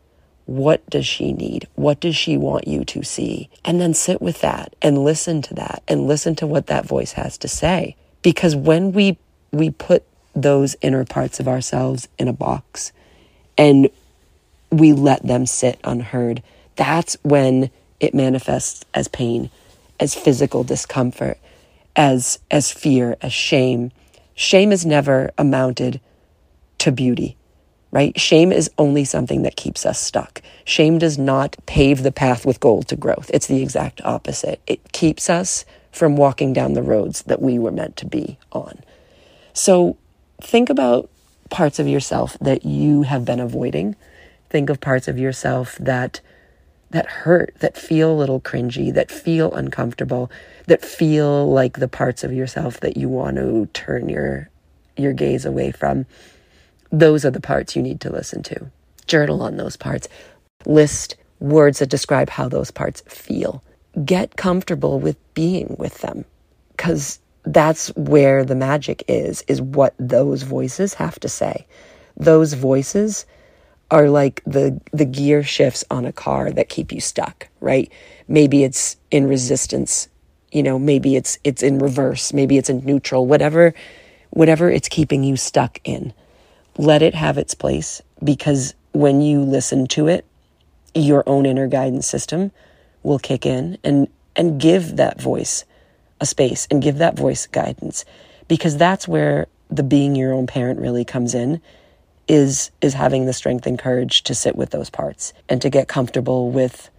What 0.49 0.89
does 0.89 1.05
she 1.05 1.31
need? 1.31 1.67
What 1.75 1.99
does 1.99 2.15
she 2.15 2.35
want 2.35 2.67
you 2.67 2.83
to 2.85 3.03
see? 3.03 3.51
And 3.63 3.79
then 3.79 3.93
sit 3.93 4.19
with 4.19 4.41
that 4.41 4.75
and 4.81 5.03
listen 5.03 5.43
to 5.43 5.53
that 5.53 5.83
and 5.87 6.07
listen 6.07 6.33
to 6.37 6.47
what 6.47 6.65
that 6.65 6.87
voice 6.87 7.11
has 7.11 7.37
to 7.37 7.47
say. 7.47 7.95
Because 8.23 8.55
when 8.55 8.91
we, 8.91 9.19
we 9.51 9.69
put 9.69 10.03
those 10.33 10.75
inner 10.81 11.05
parts 11.05 11.39
of 11.39 11.47
ourselves 11.47 12.07
in 12.17 12.27
a 12.27 12.33
box 12.33 12.91
and 13.59 13.91
we 14.71 14.91
let 14.91 15.21
them 15.21 15.45
sit 15.45 15.79
unheard, 15.83 16.41
that's 16.75 17.15
when 17.21 17.69
it 17.99 18.15
manifests 18.15 18.83
as 18.95 19.07
pain, 19.07 19.51
as 19.99 20.15
physical 20.15 20.63
discomfort, 20.63 21.37
as, 21.95 22.39
as 22.49 22.71
fear, 22.71 23.15
as 23.21 23.31
shame. 23.31 23.91
Shame 24.33 24.71
is 24.71 24.83
never 24.83 25.29
amounted 25.37 26.01
to 26.79 26.91
beauty 26.91 27.37
right? 27.91 28.17
Shame 28.19 28.51
is 28.51 28.69
only 28.77 29.03
something 29.03 29.41
that 29.41 29.55
keeps 29.55 29.85
us 29.85 29.99
stuck. 29.99 30.41
Shame 30.63 30.97
does 30.97 31.17
not 31.17 31.55
pave 31.65 32.03
the 32.03 32.11
path 32.11 32.45
with 32.45 32.59
gold 32.59 32.87
to 32.89 32.95
growth. 32.95 33.31
It's 33.33 33.47
the 33.47 33.61
exact 33.61 34.01
opposite. 34.03 34.61
It 34.67 34.91
keeps 34.91 35.29
us 35.29 35.65
from 35.91 36.15
walking 36.15 36.53
down 36.53 36.73
the 36.73 36.83
roads 36.83 37.23
that 37.23 37.41
we 37.41 37.57
were 37.57 37.71
meant 37.71 37.97
to 37.97 38.05
be 38.05 38.37
on. 38.51 38.79
So 39.53 39.97
think 40.41 40.69
about 40.69 41.09
parts 41.49 41.79
of 41.79 41.87
yourself 41.87 42.37
that 42.39 42.65
you 42.65 43.03
have 43.03 43.25
been 43.25 43.39
avoiding. 43.39 43.95
Think 44.49 44.69
of 44.69 44.79
parts 44.79 45.07
of 45.07 45.17
yourself 45.17 45.75
that 45.79 46.21
that 46.91 47.05
hurt, 47.05 47.53
that 47.59 47.77
feel 47.77 48.11
a 48.11 48.17
little 48.17 48.41
cringy, 48.41 48.91
that 48.91 49.11
feel 49.11 49.53
uncomfortable, 49.53 50.31
that 50.65 50.83
feel 50.83 51.47
like 51.47 51.77
the 51.77 51.87
parts 51.87 52.23
of 52.23 52.33
yourself 52.33 52.79
that 52.79 52.97
you 52.97 53.07
want 53.07 53.35
to 53.37 53.67
turn 53.73 54.09
your 54.09 54.49
your 54.97 55.13
gaze 55.13 55.45
away 55.45 55.71
from 55.71 56.05
those 56.91 57.25
are 57.25 57.31
the 57.31 57.41
parts 57.41 57.75
you 57.75 57.81
need 57.81 58.01
to 58.01 58.11
listen 58.11 58.43
to. 58.43 58.71
Journal 59.07 59.41
on 59.41 59.57
those 59.57 59.77
parts. 59.77 60.07
List 60.65 61.15
words 61.39 61.79
that 61.79 61.89
describe 61.89 62.29
how 62.29 62.49
those 62.49 62.71
parts 62.71 63.01
feel. 63.07 63.63
Get 64.05 64.35
comfortable 64.35 64.99
with 64.99 65.17
being 65.33 65.75
with 65.79 65.99
them 65.99 66.25
because 66.71 67.19
that's 67.43 67.89
where 67.95 68.45
the 68.45 68.55
magic 68.55 69.03
is, 69.07 69.43
is 69.47 69.61
what 69.61 69.93
those 69.99 70.43
voices 70.43 70.93
have 70.95 71.19
to 71.21 71.29
say. 71.29 71.65
Those 72.17 72.53
voices 72.53 73.25
are 73.91 74.09
like 74.09 74.43
the 74.45 74.79
the 74.91 75.05
gear 75.05 75.41
shifts 75.41 75.83
on 75.89 76.05
a 76.05 76.11
car 76.11 76.51
that 76.51 76.69
keep 76.69 76.91
you 76.91 77.01
stuck, 77.01 77.47
right? 77.59 77.91
Maybe 78.27 78.63
it's 78.63 78.97
in 79.09 79.27
resistance, 79.27 80.07
you 80.51 80.61
know, 80.61 80.77
maybe 80.77 81.15
it's 81.15 81.39
it's 81.43 81.63
in 81.63 81.79
reverse, 81.79 82.31
maybe 82.33 82.57
it's 82.57 82.69
in 82.69 82.85
neutral, 82.85 83.25
whatever 83.25 83.73
whatever 84.31 84.69
it's 84.69 84.89
keeping 84.89 85.23
you 85.23 85.35
stuck 85.35 85.79
in. 85.83 86.13
Let 86.79 87.01
it 87.01 87.13
have 87.13 87.37
its 87.37 87.55
place 87.55 88.01
because 88.23 88.73
when 88.93 89.19
you 89.19 89.41
listen 89.41 89.85
to 89.87 90.07
it, 90.07 90.25
your 90.95 91.27
own 91.27 91.45
inner 91.45 91.67
guidance 91.67 92.07
system 92.07 92.53
will 93.03 93.19
kick 93.19 93.45
in 93.45 93.77
and 93.83 94.07
and 94.33 94.61
give 94.61 94.95
that 94.95 95.21
voice 95.21 95.65
a 96.21 96.25
space 96.25 96.69
and 96.71 96.81
give 96.81 96.99
that 96.99 97.17
voice 97.17 97.47
guidance 97.47 98.05
because 98.47 98.77
that's 98.77 99.09
where 99.09 99.47
the 99.69 99.83
being 99.83 100.15
your 100.15 100.31
own 100.31 100.47
parent 100.47 100.79
really 100.79 101.03
comes 101.03 101.35
in 101.35 101.61
is 102.29 102.71
is 102.79 102.93
having 102.93 103.25
the 103.25 103.33
strength 103.33 103.67
and 103.67 103.77
courage 103.77 104.23
to 104.23 104.33
sit 104.33 104.55
with 104.55 104.69
those 104.69 104.89
parts 104.89 105.33
and 105.49 105.61
to 105.61 105.69
get 105.69 105.89
comfortable 105.89 106.49
with 106.49 106.89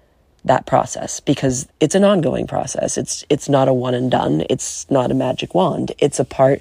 that 0.44 0.66
process 0.66 1.20
because 1.20 1.66
it's 1.80 1.94
an 1.94 2.04
ongoing 2.04 2.46
process. 2.46 2.98
It's 2.98 3.24
it's 3.30 3.48
not 3.48 3.66
a 3.66 3.72
one 3.72 3.94
and 3.94 4.10
done. 4.10 4.44
It's 4.50 4.90
not 4.90 5.10
a 5.10 5.14
magic 5.14 5.54
wand. 5.54 5.92
It's 5.96 6.20
a 6.20 6.24
part 6.26 6.60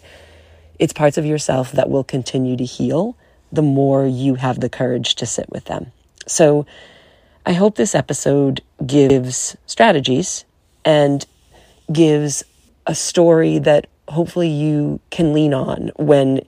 it's 0.79 0.93
parts 0.93 1.17
of 1.17 1.25
yourself 1.25 1.71
that 1.73 1.89
will 1.89 2.03
continue 2.03 2.55
to 2.57 2.65
heal 2.65 3.15
the 3.51 3.61
more 3.61 4.05
you 4.05 4.35
have 4.35 4.59
the 4.59 4.69
courage 4.69 5.15
to 5.15 5.25
sit 5.25 5.49
with 5.49 5.65
them. 5.65 5.91
So 6.27 6.65
I 7.45 7.53
hope 7.53 7.75
this 7.75 7.95
episode 7.95 8.61
gives 8.85 9.57
strategies 9.65 10.45
and 10.85 11.25
gives 11.91 12.43
a 12.85 12.95
story 12.95 13.59
that 13.59 13.87
hopefully 14.07 14.49
you 14.49 14.99
can 15.09 15.33
lean 15.33 15.53
on 15.53 15.91
when 15.97 16.45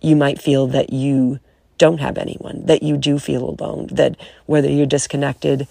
you 0.00 0.16
might 0.16 0.40
feel 0.40 0.66
that 0.68 0.92
you 0.92 1.40
don't 1.78 1.98
have 1.98 2.18
anyone, 2.18 2.64
that 2.66 2.82
you 2.82 2.96
do 2.96 3.18
feel 3.18 3.48
alone, 3.50 3.88
that 3.92 4.16
whether 4.46 4.68
you're 4.68 4.86
disconnected 4.86 5.66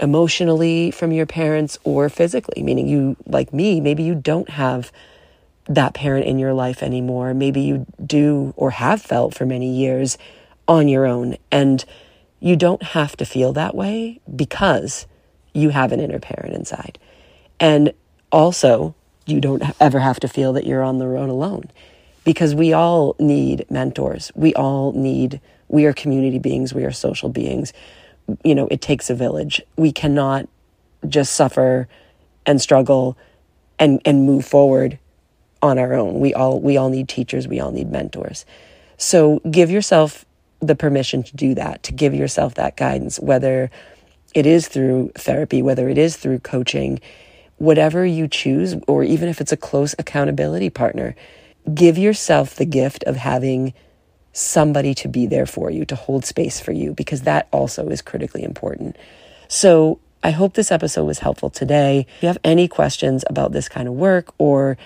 emotionally 0.00 0.90
from 0.90 1.12
your 1.12 1.26
parents 1.26 1.78
or 1.84 2.08
physically, 2.08 2.62
meaning 2.62 2.88
you, 2.88 3.16
like 3.26 3.52
me, 3.52 3.80
maybe 3.80 4.02
you 4.02 4.14
don't 4.14 4.48
have 4.50 4.90
that 5.70 5.94
parent 5.94 6.26
in 6.26 6.38
your 6.38 6.52
life 6.52 6.82
anymore. 6.82 7.32
Maybe 7.32 7.60
you 7.60 7.86
do 8.04 8.52
or 8.56 8.72
have 8.72 9.00
felt 9.00 9.34
for 9.34 9.46
many 9.46 9.72
years 9.72 10.18
on 10.66 10.88
your 10.88 11.06
own. 11.06 11.36
And 11.52 11.84
you 12.40 12.56
don't 12.56 12.82
have 12.82 13.16
to 13.18 13.24
feel 13.24 13.52
that 13.52 13.74
way 13.74 14.20
because 14.34 15.06
you 15.54 15.70
have 15.70 15.92
an 15.92 16.00
inner 16.00 16.18
parent 16.18 16.54
inside. 16.54 16.98
And 17.60 17.92
also, 18.32 18.96
you 19.26 19.40
don't 19.40 19.62
ever 19.78 20.00
have 20.00 20.18
to 20.20 20.28
feel 20.28 20.52
that 20.54 20.66
you're 20.66 20.82
on 20.82 20.98
the 20.98 21.06
road 21.06 21.30
alone 21.30 21.70
because 22.24 22.52
we 22.52 22.72
all 22.72 23.14
need 23.20 23.64
mentors. 23.70 24.32
We 24.34 24.52
all 24.54 24.92
need, 24.92 25.40
we 25.68 25.84
are 25.86 25.92
community 25.92 26.40
beings, 26.40 26.74
we 26.74 26.84
are 26.84 26.90
social 26.90 27.28
beings. 27.28 27.72
You 28.42 28.56
know, 28.56 28.66
it 28.72 28.80
takes 28.80 29.08
a 29.08 29.14
village. 29.14 29.62
We 29.76 29.92
cannot 29.92 30.48
just 31.08 31.34
suffer 31.34 31.86
and 32.44 32.60
struggle 32.60 33.16
and, 33.78 34.02
and 34.04 34.26
move 34.26 34.44
forward 34.44 34.98
on 35.62 35.78
our 35.78 35.94
own. 35.94 36.20
We 36.20 36.34
all, 36.34 36.60
we 36.60 36.76
all 36.76 36.88
need 36.88 37.08
teachers, 37.08 37.46
we 37.46 37.60
all 37.60 37.72
need 37.72 37.90
mentors. 37.90 38.44
So 38.96 39.40
give 39.50 39.70
yourself 39.70 40.24
the 40.60 40.74
permission 40.74 41.22
to 41.22 41.36
do 41.36 41.54
that, 41.54 41.82
to 41.84 41.92
give 41.92 42.14
yourself 42.14 42.54
that 42.54 42.76
guidance, 42.76 43.18
whether 43.18 43.70
it 44.34 44.46
is 44.46 44.68
through 44.68 45.12
therapy, 45.16 45.62
whether 45.62 45.88
it 45.88 45.98
is 45.98 46.16
through 46.16 46.40
coaching, 46.40 47.00
whatever 47.56 48.04
you 48.06 48.28
choose, 48.28 48.74
or 48.86 49.02
even 49.02 49.28
if 49.28 49.40
it's 49.40 49.52
a 49.52 49.56
close 49.56 49.94
accountability 49.98 50.70
partner, 50.70 51.14
give 51.74 51.98
yourself 51.98 52.54
the 52.54 52.64
gift 52.64 53.02
of 53.04 53.16
having 53.16 53.74
somebody 54.32 54.94
to 54.94 55.08
be 55.08 55.26
there 55.26 55.46
for 55.46 55.70
you, 55.70 55.84
to 55.84 55.96
hold 55.96 56.24
space 56.24 56.60
for 56.60 56.72
you, 56.72 56.92
because 56.92 57.22
that 57.22 57.48
also 57.52 57.88
is 57.88 58.00
critically 58.00 58.44
important. 58.44 58.96
So 59.48 59.98
I 60.22 60.30
hope 60.30 60.54
this 60.54 60.70
episode 60.70 61.04
was 61.04 61.18
helpful 61.18 61.50
today. 61.50 62.06
If 62.16 62.22
you 62.22 62.28
have 62.28 62.38
any 62.44 62.68
questions 62.68 63.24
about 63.28 63.52
this 63.52 63.68
kind 63.68 63.88
of 63.88 63.94
work 63.94 64.32
or, 64.38 64.76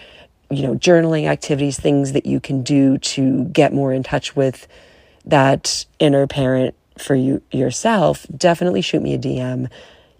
you 0.50 0.62
know, 0.62 0.74
journaling 0.74 1.26
activities, 1.26 1.78
things 1.78 2.12
that 2.12 2.26
you 2.26 2.40
can 2.40 2.62
do 2.62 2.98
to 2.98 3.44
get 3.46 3.72
more 3.72 3.92
in 3.92 4.02
touch 4.02 4.36
with 4.36 4.66
that 5.24 5.86
inner 5.98 6.26
parent 6.26 6.74
for 6.98 7.14
you 7.14 7.42
yourself, 7.50 8.26
definitely 8.36 8.80
shoot 8.80 9.02
me 9.02 9.14
a 9.14 9.18
DM 9.18 9.68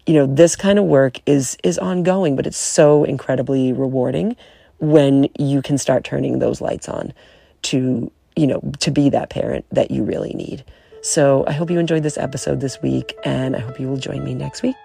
you 0.07 0.15
know 0.15 0.27
this 0.27 0.57
kind 0.57 0.79
of 0.79 0.85
work 0.85 1.21
is 1.27 1.57
is 1.63 1.79
ongoing 1.79 2.37
but 2.37 2.47
it's 2.47 2.59
so 2.59 3.05
incredibly 3.05 3.73
rewarding 3.73 4.37
when 4.79 5.29
you 5.39 5.63
can 5.63 5.79
start 5.79 6.05
turning 6.05 6.39
those 6.39 6.61
lights 6.61 6.89
on 6.89 7.13
to 7.63 8.11
you 8.37 8.47
know 8.47 8.61
to 8.81 8.91
be 8.91 9.09
that 9.09 9.31
parent 9.31 9.65
that 9.71 9.91
you 9.91 10.05
really 10.05 10.35
need. 10.35 10.65
So 11.03 11.45
i 11.47 11.53
hope 11.53 11.71
you 11.71 11.79
enjoyed 11.79 12.03
this 12.03 12.19
episode 12.19 12.61
this 12.61 12.81
week 12.83 13.15
and 13.25 13.55
i 13.57 13.59
hope 13.59 13.79
you 13.79 13.89
will 13.89 13.99
join 13.99 14.25
me 14.25 14.35
next 14.35 14.63
week 14.63 14.77